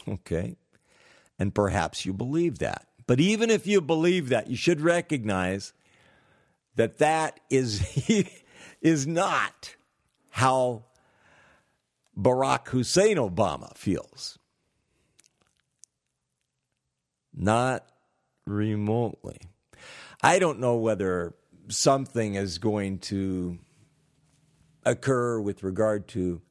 Okay. 0.08 0.56
And 1.38 1.54
perhaps 1.54 2.04
you 2.04 2.12
believe 2.12 2.58
that. 2.58 2.86
But 3.06 3.20
even 3.20 3.50
if 3.50 3.66
you 3.66 3.80
believe 3.80 4.28
that, 4.28 4.48
you 4.48 4.56
should 4.56 4.80
recognize 4.80 5.72
that 6.76 6.98
that 6.98 7.40
is, 7.50 7.82
is 8.80 9.06
not 9.06 9.74
how 10.30 10.84
Barack 12.16 12.68
Hussein 12.68 13.16
Obama 13.16 13.76
feels. 13.76 14.38
Not 17.34 17.86
remotely. 18.46 19.38
I 20.22 20.38
don't 20.38 20.60
know 20.60 20.76
whether 20.76 21.34
something 21.68 22.34
is 22.34 22.58
going 22.58 22.98
to 22.98 23.58
occur 24.84 25.40
with 25.40 25.62
regard 25.62 26.08
to 26.08 26.42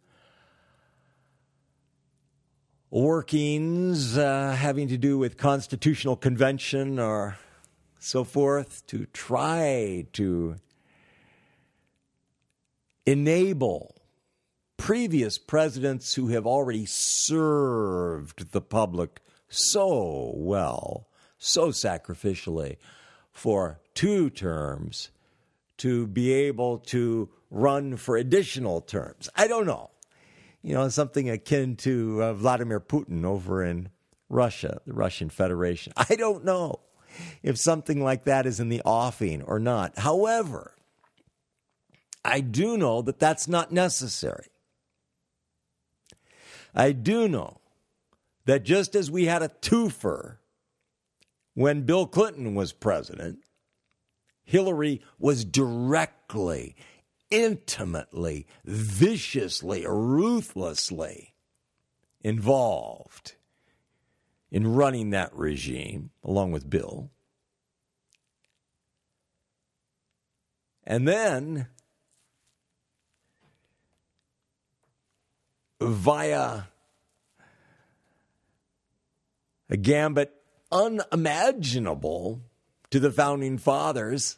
workings 2.91 4.17
uh, 4.17 4.55
having 4.57 4.87
to 4.87 4.97
do 4.97 5.17
with 5.17 5.37
constitutional 5.37 6.15
convention 6.15 6.99
or 6.99 7.37
so 7.99 8.23
forth 8.23 8.85
to 8.87 9.05
try 9.07 10.05
to 10.13 10.55
enable 13.05 13.95
previous 14.77 15.37
presidents 15.37 16.13
who 16.15 16.29
have 16.29 16.47
already 16.47 16.85
served 16.85 18.51
the 18.51 18.61
public 18.61 19.19
so 19.49 20.31
well, 20.35 21.07
so 21.37 21.69
sacrificially 21.69 22.77
for 23.31 23.79
two 23.93 24.29
terms 24.29 25.09
to 25.77 26.07
be 26.07 26.31
able 26.33 26.77
to 26.77 27.29
run 27.51 27.97
for 27.97 28.17
additional 28.17 28.81
terms. 28.81 29.29
I 29.35 29.47
don't 29.47 29.65
know. 29.65 29.91
You 30.61 30.73
know, 30.73 30.89
something 30.89 31.29
akin 31.29 31.75
to 31.77 32.23
uh, 32.23 32.33
Vladimir 32.33 32.79
Putin 32.79 33.23
over 33.23 33.63
in 33.63 33.89
Russia, 34.29 34.81
the 34.85 34.93
Russian 34.93 35.29
Federation. 35.29 35.93
I 35.97 36.15
don't 36.15 36.43
know 36.45 36.81
if 37.41 37.57
something 37.57 38.03
like 38.03 38.25
that 38.25 38.45
is 38.45 38.59
in 38.59 38.69
the 38.69 38.81
offing 38.83 39.41
or 39.41 39.59
not. 39.59 39.97
However, 39.97 40.75
I 42.23 42.41
do 42.41 42.77
know 42.77 43.01
that 43.01 43.19
that's 43.19 43.47
not 43.47 43.71
necessary. 43.71 44.47
I 46.75 46.91
do 46.91 47.27
know 47.27 47.61
that 48.45 48.63
just 48.63 48.95
as 48.95 49.09
we 49.09 49.25
had 49.25 49.41
a 49.41 49.49
twofer 49.61 50.37
when 51.55 51.83
Bill 51.83 52.05
Clinton 52.05 52.55
was 52.55 52.71
president, 52.71 53.39
Hillary 54.43 55.01
was 55.17 55.45
directly, 55.45 56.75
intimately, 57.31 58.47
viciously, 58.65 59.85
ruthlessly 59.87 61.33
involved 62.21 63.35
in 64.51 64.73
running 64.73 65.11
that 65.11 65.33
regime, 65.35 66.09
along 66.23 66.51
with 66.51 66.69
Bill. 66.69 67.11
And 70.85 71.07
then, 71.07 71.67
via 75.79 76.63
a 79.69 79.77
gambit 79.77 80.33
unimaginable 80.71 82.41
to 82.89 82.99
the 82.99 83.11
founding 83.11 83.57
fathers, 83.57 84.37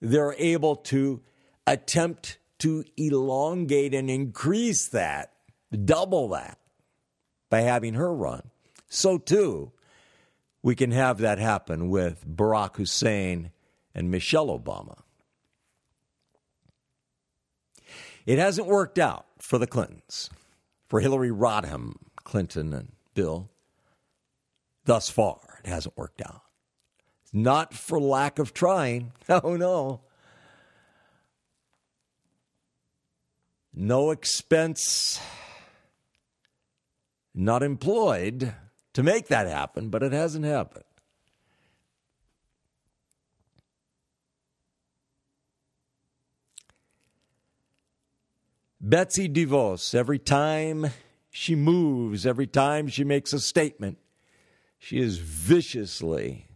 they're 0.00 0.34
able 0.38 0.76
to 0.76 1.20
attempt 1.66 2.38
to 2.58 2.84
elongate 2.96 3.94
and 3.94 4.10
increase 4.10 4.88
that, 4.88 5.32
double 5.84 6.28
that, 6.28 6.58
by 7.50 7.60
having 7.60 7.94
her 7.94 8.14
run. 8.14 8.42
So, 8.88 9.18
too, 9.18 9.72
we 10.62 10.74
can 10.74 10.92
have 10.92 11.18
that 11.18 11.38
happen 11.38 11.88
with 11.88 12.26
Barack 12.26 12.76
Hussein 12.76 13.50
and 13.94 14.10
Michelle 14.10 14.46
Obama. 14.46 14.98
It 18.24 18.38
hasn't 18.38 18.68
worked 18.68 18.98
out 18.98 19.26
for 19.38 19.58
the 19.58 19.66
Clintons, 19.66 20.30
for 20.88 21.00
Hillary 21.00 21.30
Rodham 21.30 21.94
Clinton 22.22 22.72
and 22.72 22.92
Bill. 23.14 23.50
Thus 24.84 25.10
far, 25.10 25.60
it 25.64 25.68
hasn't 25.68 25.96
worked 25.96 26.22
out. 26.22 26.42
Not 27.32 27.74
for 27.74 28.00
lack 28.00 28.38
of 28.38 28.54
trying. 28.54 29.12
Oh, 29.28 29.56
no. 29.56 30.02
No 33.74 34.10
expense, 34.10 35.18
not 37.34 37.62
employed 37.62 38.54
to 38.92 39.02
make 39.02 39.28
that 39.28 39.46
happen, 39.46 39.88
but 39.88 40.02
it 40.02 40.12
hasn't 40.12 40.44
happened. 40.44 40.84
Betsy 48.84 49.28
DeVos, 49.28 49.94
every 49.94 50.18
time 50.18 50.88
she 51.30 51.54
moves, 51.54 52.26
every 52.26 52.48
time 52.48 52.88
she 52.88 53.04
makes 53.04 53.32
a 53.32 53.40
statement, 53.40 53.96
she 54.76 54.98
is 54.98 55.18
viciously, 55.18 56.48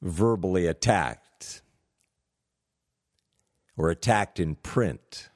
verbally 0.00 0.66
attacked 0.66 1.27
or 3.78 3.90
attacked 3.90 4.40
in 4.40 4.56
print. 4.56 5.30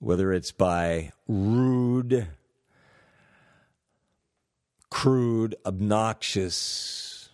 Whether 0.00 0.32
it's 0.32 0.50
by 0.50 1.12
rude, 1.28 2.26
crude, 4.90 5.54
obnoxious 5.64 7.28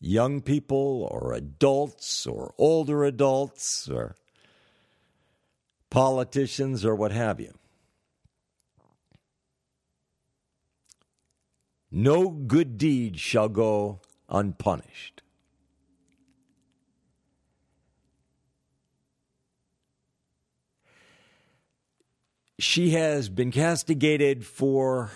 young 0.00 0.40
people 0.40 1.08
or 1.10 1.32
adults 1.32 2.26
or 2.26 2.54
older 2.58 3.04
adults 3.04 3.88
or 3.88 4.16
politicians 5.90 6.84
or 6.84 6.96
what 6.96 7.12
have 7.12 7.38
you. 7.38 7.54
No 11.92 12.30
good 12.30 12.78
deed 12.78 13.18
shall 13.18 13.48
go 13.48 14.00
unpunished. 14.28 15.19
She 22.60 22.90
has 22.90 23.30
been 23.30 23.50
castigated 23.50 24.44
for 24.44 25.10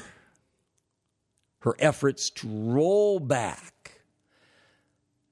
her 1.59 1.74
efforts 1.78 2.30
to 2.30 2.49
roll 2.49 3.20
back 3.20 4.01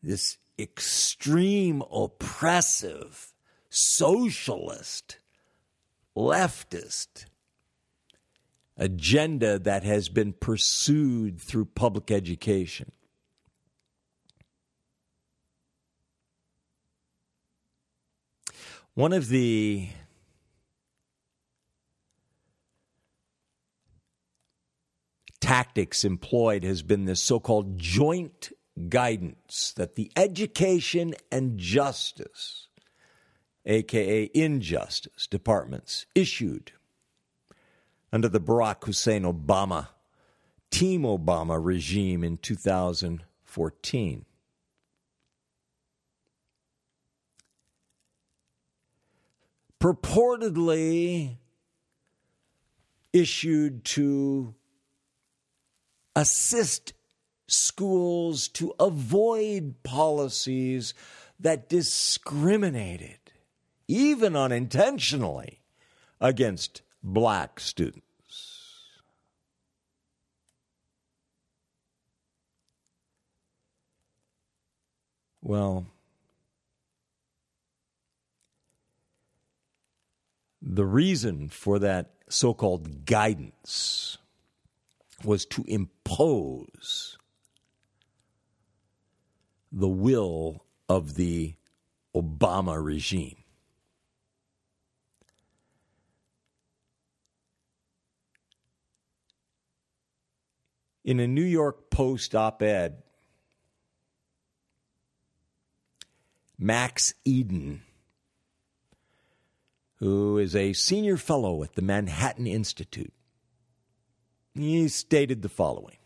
this 0.03 0.37
extreme, 0.59 1.83
oppressive, 1.91 3.33
socialist, 3.71 5.17
leftist 6.15 7.25
agenda 8.77 9.59
that 9.59 9.83
has 9.83 10.11
been 10.11 10.35
pursued 10.35 11.41
through 11.41 11.65
public 11.65 12.11
education. 12.11 12.93
One 18.93 19.15
of 19.15 19.29
the 19.29 19.89
tactics 25.53 26.03
employed 26.03 26.65
has 26.65 26.81
been 26.81 27.05
this 27.05 27.21
so 27.21 27.39
called 27.39 27.77
joint 27.77 28.53
guidance 28.89 29.75
that 29.77 29.97
the 29.97 30.11
education 30.17 31.15
and 31.31 31.59
justice, 31.59 32.69
aka 33.67 34.31
injustice, 34.33 35.27
departments 35.27 36.07
issued 36.15 36.73
under 38.11 38.31
the 38.31 38.41
Barack 38.41 38.83
Hussein 38.85 39.25
Obama, 39.25 39.89
Team 40.71 41.03
Obama 41.03 41.63
regime 41.63 42.25
in 42.25 42.39
2014. 42.39 44.25
Purportedly 49.79 51.37
issued 53.13 53.85
to 53.85 54.55
assist 56.15 56.93
schools 57.47 58.49
to 58.49 58.75
avoid 58.79 59.83
policies 59.83 60.95
that 61.39 61.69
discriminated, 61.69 63.19
even 63.89 64.37
unintentionally, 64.37 65.61
against 66.21 66.83
black 67.03 67.59
students. 67.59 68.03
Well, 75.43 75.87
the 80.63 80.87
reason 80.87 81.49
for 81.49 81.81
that 81.81 82.13
so 82.29 82.55
called 82.55 83.05
guidance 83.05 84.19
was 85.25 85.47
to 85.47 85.65
impose 85.67 87.17
the 89.71 89.89
will 89.89 90.65
of 90.89 91.15
the 91.15 91.55
Obama 92.15 92.83
regime. 92.83 93.37
In 101.05 101.19
a 101.19 101.27
New 101.27 101.43
York 101.43 101.91
Post 101.91 102.35
op 102.35 102.63
ed, 102.63 103.03
Max 106.59 107.15
Eden, 107.25 107.83
who 109.97 110.39
is 110.39 110.55
a 110.55 110.73
senior 110.73 111.17
fellow 111.17 111.65
at 111.65 111.75
the 111.75 111.83
Manhattan 111.83 112.47
Institute, 112.47 113.13
he 114.55 114.89
stated 114.89 115.43
the 115.43 115.49
following 115.49 115.97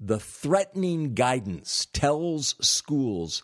The 0.00 0.18
threatening 0.18 1.14
guidance 1.14 1.86
tells 1.92 2.54
schools 2.60 3.42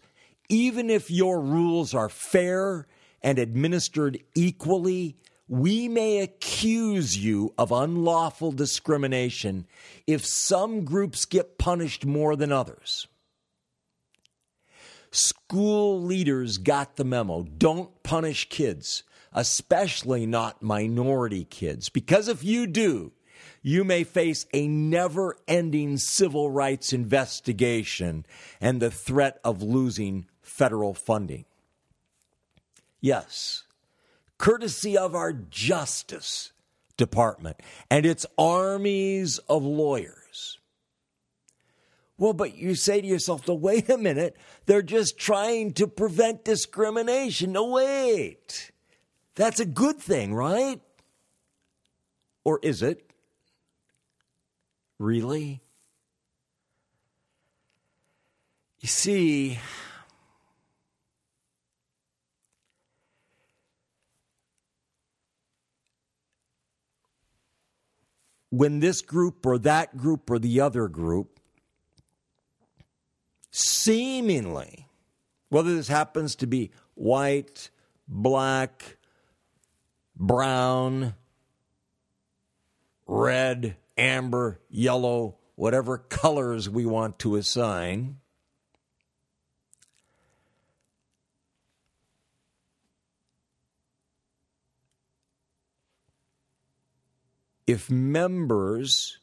even 0.51 0.91
if 0.91 1.11
your 1.11 1.41
rules 1.41 1.95
are 1.95 2.09
fair 2.09 2.87
and 3.23 3.39
administered 3.39 4.19
equally, 4.35 5.17
we 5.47 5.89
may 5.89 6.19
accuse 6.19 7.17
you 7.17 7.55
of 7.57 7.71
unlawful 7.71 8.51
discrimination 8.51 9.67
if 10.07 10.27
some 10.27 10.85
groups 10.85 11.25
get 11.25 11.57
punished 11.57 12.05
more 12.05 12.35
than 12.35 12.51
others. 12.51 13.07
School 15.13 16.03
leaders 16.03 16.59
got 16.59 16.97
the 16.97 17.05
memo. 17.05 17.43
Don't 17.43 18.03
punish 18.03 18.49
kids 18.49 19.05
especially 19.33 20.27
not 20.27 20.63
minority 20.63 21.45
kids. 21.45 21.89
Because 21.89 22.29
if 22.29 22.43
you 22.43 22.67
do, 22.67 23.13
you 23.63 23.85
may 23.85 24.05
face 24.05 24.47
a 24.53 24.67
never 24.67 25.37
ending 25.47 25.97
civil 25.99 26.51
rights 26.51 26.93
investigation 26.93 28.25
and 28.61 28.81
the 28.81 28.91
threat 28.91 29.39
of 29.45 29.63
losing 29.63 30.27
federal 30.43 30.95
funding. 30.95 31.45
Yes, 33.01 33.65
courtesy 34.39 34.97
of 34.97 35.15
our 35.15 35.33
Justice 35.33 36.53
Department 36.97 37.57
and 37.91 38.05
its 38.05 38.27
armies 38.37 39.39
of 39.49 39.63
lawyers. 39.63 40.59
Well, 42.19 42.35
but 42.35 42.55
you 42.55 42.75
say 42.75 43.01
to 43.01 43.07
yourself, 43.07 43.49
no, 43.49 43.55
wait 43.55 43.89
a 43.89 43.97
minute, 43.97 44.37
they're 44.67 44.83
just 44.83 45.19
trying 45.19 45.73
to 45.75 45.87
prevent 45.87 46.45
discrimination. 46.45 47.53
No, 47.53 47.71
wait. 47.71 48.70
That's 49.41 49.59
a 49.59 49.65
good 49.65 49.99
thing, 49.99 50.35
right? 50.35 50.83
Or 52.45 52.61
is 52.63 52.83
it? 52.83 53.11
Really? 54.99 55.63
You 58.81 58.89
see, 58.89 59.59
when 68.51 68.81
this 68.81 69.01
group 69.01 69.47
or 69.47 69.57
that 69.57 69.97
group 69.97 70.29
or 70.29 70.39
the 70.39 70.61
other 70.61 70.87
group 70.87 71.41
seemingly, 73.51 74.87
whether 75.49 75.75
this 75.75 75.89
happens 75.89 76.37
to 76.37 76.47
be 76.47 76.73
white, 76.93 77.71
black, 78.07 78.99
brown, 80.21 81.15
red, 83.07 83.77
amber, 83.97 84.61
yellow, 84.69 85.39
whatever 85.57 85.97
colors 85.97 86.69
we 86.69 86.85
want 86.85 87.19
to 87.19 87.37
assign. 87.37 88.19
If 97.67 97.89
members 97.89 99.19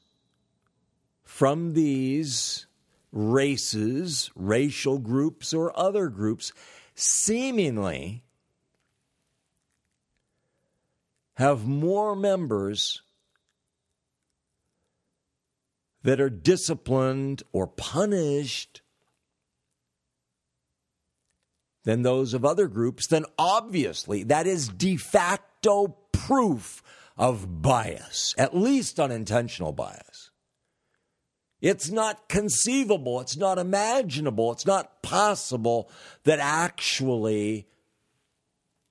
from 1.24 1.74
these 1.74 2.66
races, 3.12 4.32
racial 4.36 4.98
groups, 4.98 5.54
or 5.54 5.78
other 5.78 6.08
groups 6.08 6.54
seemingly 6.96 8.24
have 11.38 11.68
more 11.68 12.16
members 12.16 13.04
that 16.02 16.20
are 16.20 16.32
disciplined 16.32 17.44
or 17.52 17.68
punished 17.68 18.82
than 21.84 22.02
those 22.02 22.34
of 22.34 22.44
other 22.44 22.68
groups, 22.68 23.08
then 23.08 23.24
obviously 23.38 24.24
that 24.24 24.48
is 24.48 24.68
de 24.68 24.98
facto 24.98 25.96
proof 26.12 26.82
of 27.16 27.62
bias, 27.62 28.34
at 28.38 28.58
least 28.58 29.00
unintentional 29.00 29.72
bias. 29.72 30.32
It's 31.62 31.90
not 31.90 32.30
conceivable, 32.30 33.22
it's 33.22 33.38
not 33.38 33.60
imaginable, 33.60 34.52
it's 34.52 34.66
not 34.66 35.04
possible 35.04 35.92
that 36.24 36.40
actually 36.40 37.68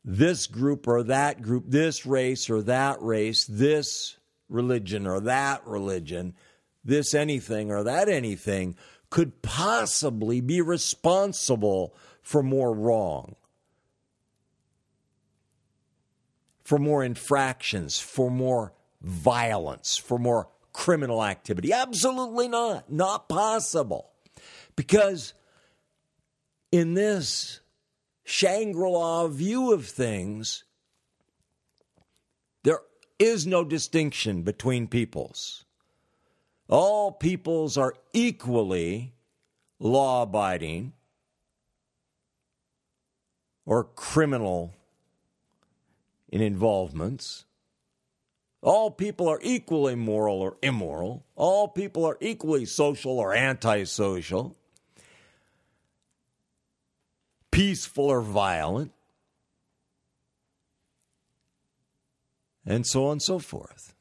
this 0.09 0.47
group 0.47 0.87
or 0.87 1.03
that 1.03 1.43
group, 1.43 1.65
this 1.67 2.07
race 2.07 2.49
or 2.49 2.63
that 2.63 3.03
race, 3.03 3.45
this 3.45 4.17
religion 4.49 5.05
or 5.05 5.19
that 5.21 5.67
religion, 5.67 6.33
this 6.85 7.13
anything 7.13 7.73
or 7.73 7.83
that 7.83 8.09
anything 8.09 8.77
could 9.11 9.43
possibly 9.43 10.41
be 10.41 10.61
responsible 10.61 11.93
for 12.23 12.43
more 12.43 12.73
wrong, 12.73 13.35
for 16.63 16.79
more 16.79 17.03
infractions, 17.03 17.99
for 17.99 18.31
more 18.31 18.73
violence, 19.03 19.97
for 19.97 20.19
more 20.19 20.49
criminal 20.73 21.25
activity. 21.25 21.73
Absolutely 21.73 22.47
not. 22.47 22.91
Not 22.91 23.29
possible. 23.29 24.11
Because 24.77 25.35
in 26.71 26.95
this 26.95 27.61
Shangri 28.29 28.91
La 28.91 29.29
view 29.29 29.73
of 29.73 29.87
things, 29.87 30.65
there 32.65 32.81
is 33.21 33.47
no 33.47 33.63
distinction 33.63 34.43
between 34.43 34.89
peoples. 34.89 35.65
All 36.69 37.13
peoples 37.13 37.79
are 37.79 37.95
equally 38.13 39.15
law 39.79 40.23
abiding 40.23 40.93
or 43.65 43.85
criminal 43.85 44.75
in 46.29 46.41
involvements. 46.41 47.45
All 48.61 48.91
people 48.91 49.29
are 49.29 49.39
equally 49.41 49.95
moral 49.95 50.41
or 50.41 50.57
immoral. 50.65 51.25
All 51.37 51.69
people 51.69 52.05
are 52.05 52.19
equally 52.21 52.65
social 52.65 53.21
or 53.21 53.33
antisocial. 53.33 54.57
Peaceful 57.57 58.05
or 58.05 58.21
violent, 58.21 58.93
and 62.67 62.87
so 62.87 63.07
on 63.07 63.13
and 63.13 63.23
so 63.23 63.39
forth. 63.39 63.95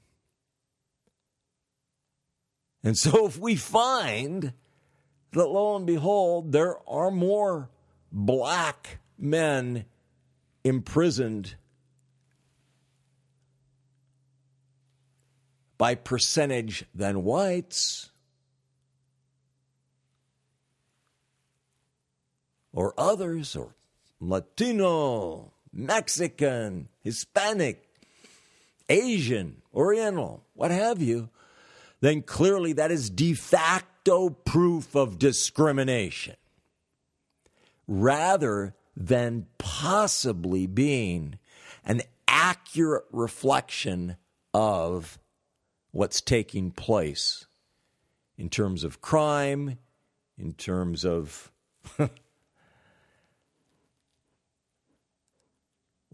And 2.83 2.97
so, 2.97 3.25
if 3.25 3.39
we 3.39 3.55
find 3.55 4.51
that 5.31 5.47
lo 5.47 5.77
and 5.77 5.87
behold, 5.87 6.51
there 6.51 6.75
are 6.85 7.09
more 7.11 7.69
black 8.11 8.99
men 9.17 9.85
imprisoned 10.65 11.55
by 15.77 15.95
percentage 15.95 16.83
than 16.93 17.23
whites, 17.23 18.11
or 22.75 22.93
others, 22.97 23.55
or 23.55 23.73
Latino, 24.19 25.53
Mexican, 25.73 26.89
Hispanic, 27.01 27.87
Asian, 28.89 29.61
Oriental, 29.73 30.43
what 30.53 30.69
have 30.69 31.01
you, 31.01 31.29
then 32.01 32.21
clearly 32.21 32.73
that 32.73 32.91
is 32.91 33.09
de 33.09 33.33
facto 33.33 34.29
proof 34.29 34.95
of 34.95 35.17
discrimination 35.17 36.35
rather 37.87 38.75
than 38.95 39.47
possibly 39.57 40.67
being 40.67 41.39
an 41.85 42.01
accurate 42.27 43.05
reflection 43.11 44.17
of 44.53 45.17
what's 45.91 46.19
taking 46.21 46.71
place 46.71 47.45
in 48.37 48.49
terms 48.49 48.83
of 48.83 49.01
crime, 49.01 49.77
in 50.37 50.53
terms 50.53 51.05
of 51.05 51.51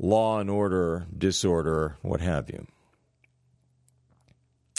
law 0.01 0.39
and 0.39 0.49
order, 0.49 1.05
disorder, 1.15 1.95
what 2.01 2.21
have 2.21 2.49
you. 2.49 2.65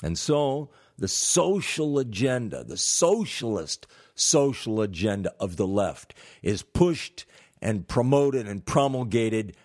And 0.03 0.19
so 0.19 0.71
the 0.99 1.07
social 1.07 1.99
agenda, 2.01 2.65
the 2.65 2.77
socialist 2.77 3.87
social 4.17 4.83
agenda 4.83 5.33
of 5.39 5.57
the 5.57 5.67
left, 5.67 6.15
is 6.43 6.63
pushed 6.63 7.25
and 7.63 7.87
promoted 7.87 8.49
and 8.49 8.67
promulgated 8.67 9.57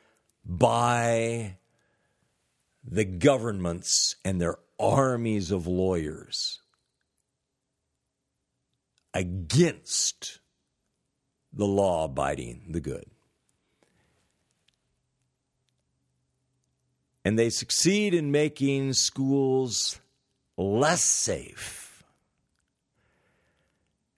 by 0.45 1.57
the 2.83 3.03
governments 3.03 4.15
and 4.23 4.39
their 4.39 4.57
armies 4.79 5.49
of 5.51 5.65
lawyers 5.65 6.61
against 9.11 10.39
the 11.51 11.65
law 11.65 12.05
abiding, 12.05 12.67
the 12.69 12.79
good. 12.79 13.05
And 17.27 17.37
they 17.37 17.49
succeed 17.49 18.13
in 18.13 18.31
making 18.31 18.93
schools 18.93 19.99
less 20.55 21.03
safe. 21.03 22.01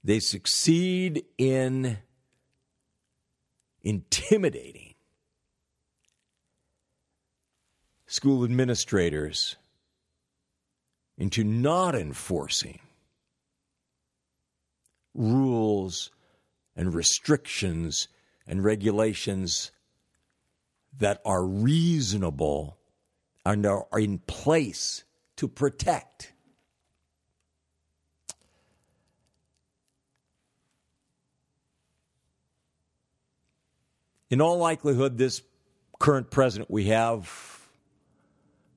They 0.03 0.19
succeed 0.19 1.25
in 1.35 1.97
intimidating 3.81 4.93
school 8.05 8.43
administrators 8.43 9.55
into 11.17 11.43
not 11.43 11.95
enforcing 11.95 12.77
rules 15.15 16.11
and 16.75 16.93
restrictions 16.93 18.07
and 18.45 18.63
regulations 18.63 19.71
that 20.95 21.19
are 21.25 21.43
reasonable 21.43 22.75
and 23.49 23.65
are 23.65 23.87
in 23.97 24.19
place 24.19 25.03
to 25.35 25.47
protect. 25.47 26.33
In 34.29 34.39
all 34.39 34.59
likelihood, 34.59 35.17
this 35.17 35.41
current 35.99 36.29
president 36.29 36.69
we 36.69 36.85
have 36.85 37.67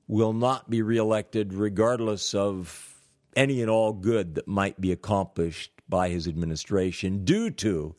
will 0.08 0.32
not 0.32 0.70
be 0.70 0.80
reelected, 0.80 1.52
regardless 1.52 2.32
of 2.32 2.94
any 3.36 3.60
and 3.60 3.70
all 3.70 3.92
good 3.92 4.36
that 4.36 4.48
might 4.48 4.80
be 4.80 4.90
accomplished 4.90 5.70
by 5.86 6.08
his 6.08 6.26
administration, 6.26 7.26
due 7.26 7.50
to 7.50 7.94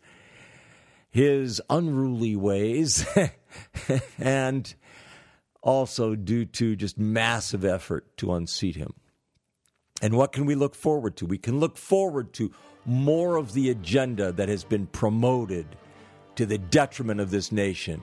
his 1.11 1.61
unruly 1.69 2.35
ways 2.35 3.05
and 4.17 4.73
also 5.63 6.13
due 6.13 6.45
to 6.45 6.75
just 6.75 6.99
massive 6.99 7.65
effort 7.65 8.15
to 8.17 8.33
unseat 8.33 8.75
him. 8.75 8.93
And 10.01 10.15
what 10.15 10.33
can 10.33 10.45
we 10.45 10.53
look 10.53 10.75
forward 10.75 11.15
to? 11.17 11.25
We 11.25 11.37
can 11.37 11.59
look 11.59 11.77
forward 11.77 12.33
to 12.33 12.51
more 12.85 13.37
of 13.37 13.53
the 13.53 13.69
agenda 13.69 14.31
that 14.33 14.49
has 14.49 14.63
been 14.63 14.85
promoted 14.87 15.65
to 16.35 16.45
the 16.45 16.57
detriment 16.57 17.21
of 17.21 17.31
this 17.31 17.51
nation 17.51 18.01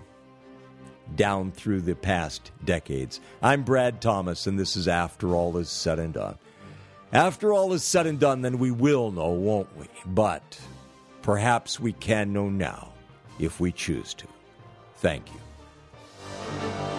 down 1.14 1.52
through 1.52 1.82
the 1.82 1.94
past 1.94 2.50
decades. 2.64 3.20
I'm 3.42 3.62
Brad 3.62 4.00
Thomas, 4.00 4.46
and 4.46 4.58
this 4.58 4.76
is 4.76 4.88
After 4.88 5.34
All 5.34 5.56
Is 5.58 5.68
Said 5.68 5.98
and 5.98 6.14
Done. 6.14 6.38
After 7.12 7.52
all 7.52 7.72
is 7.72 7.82
said 7.82 8.06
and 8.06 8.20
done, 8.20 8.42
then 8.42 8.58
we 8.58 8.70
will 8.70 9.10
know, 9.10 9.30
won't 9.30 9.76
we? 9.76 9.86
But 10.06 10.60
perhaps 11.22 11.80
we 11.80 11.92
can 11.92 12.32
know 12.32 12.48
now 12.48 12.92
if 13.40 13.58
we 13.58 13.72
choose 13.72 14.14
to. 14.14 14.26
Thank 14.96 15.26
you. 15.32 16.89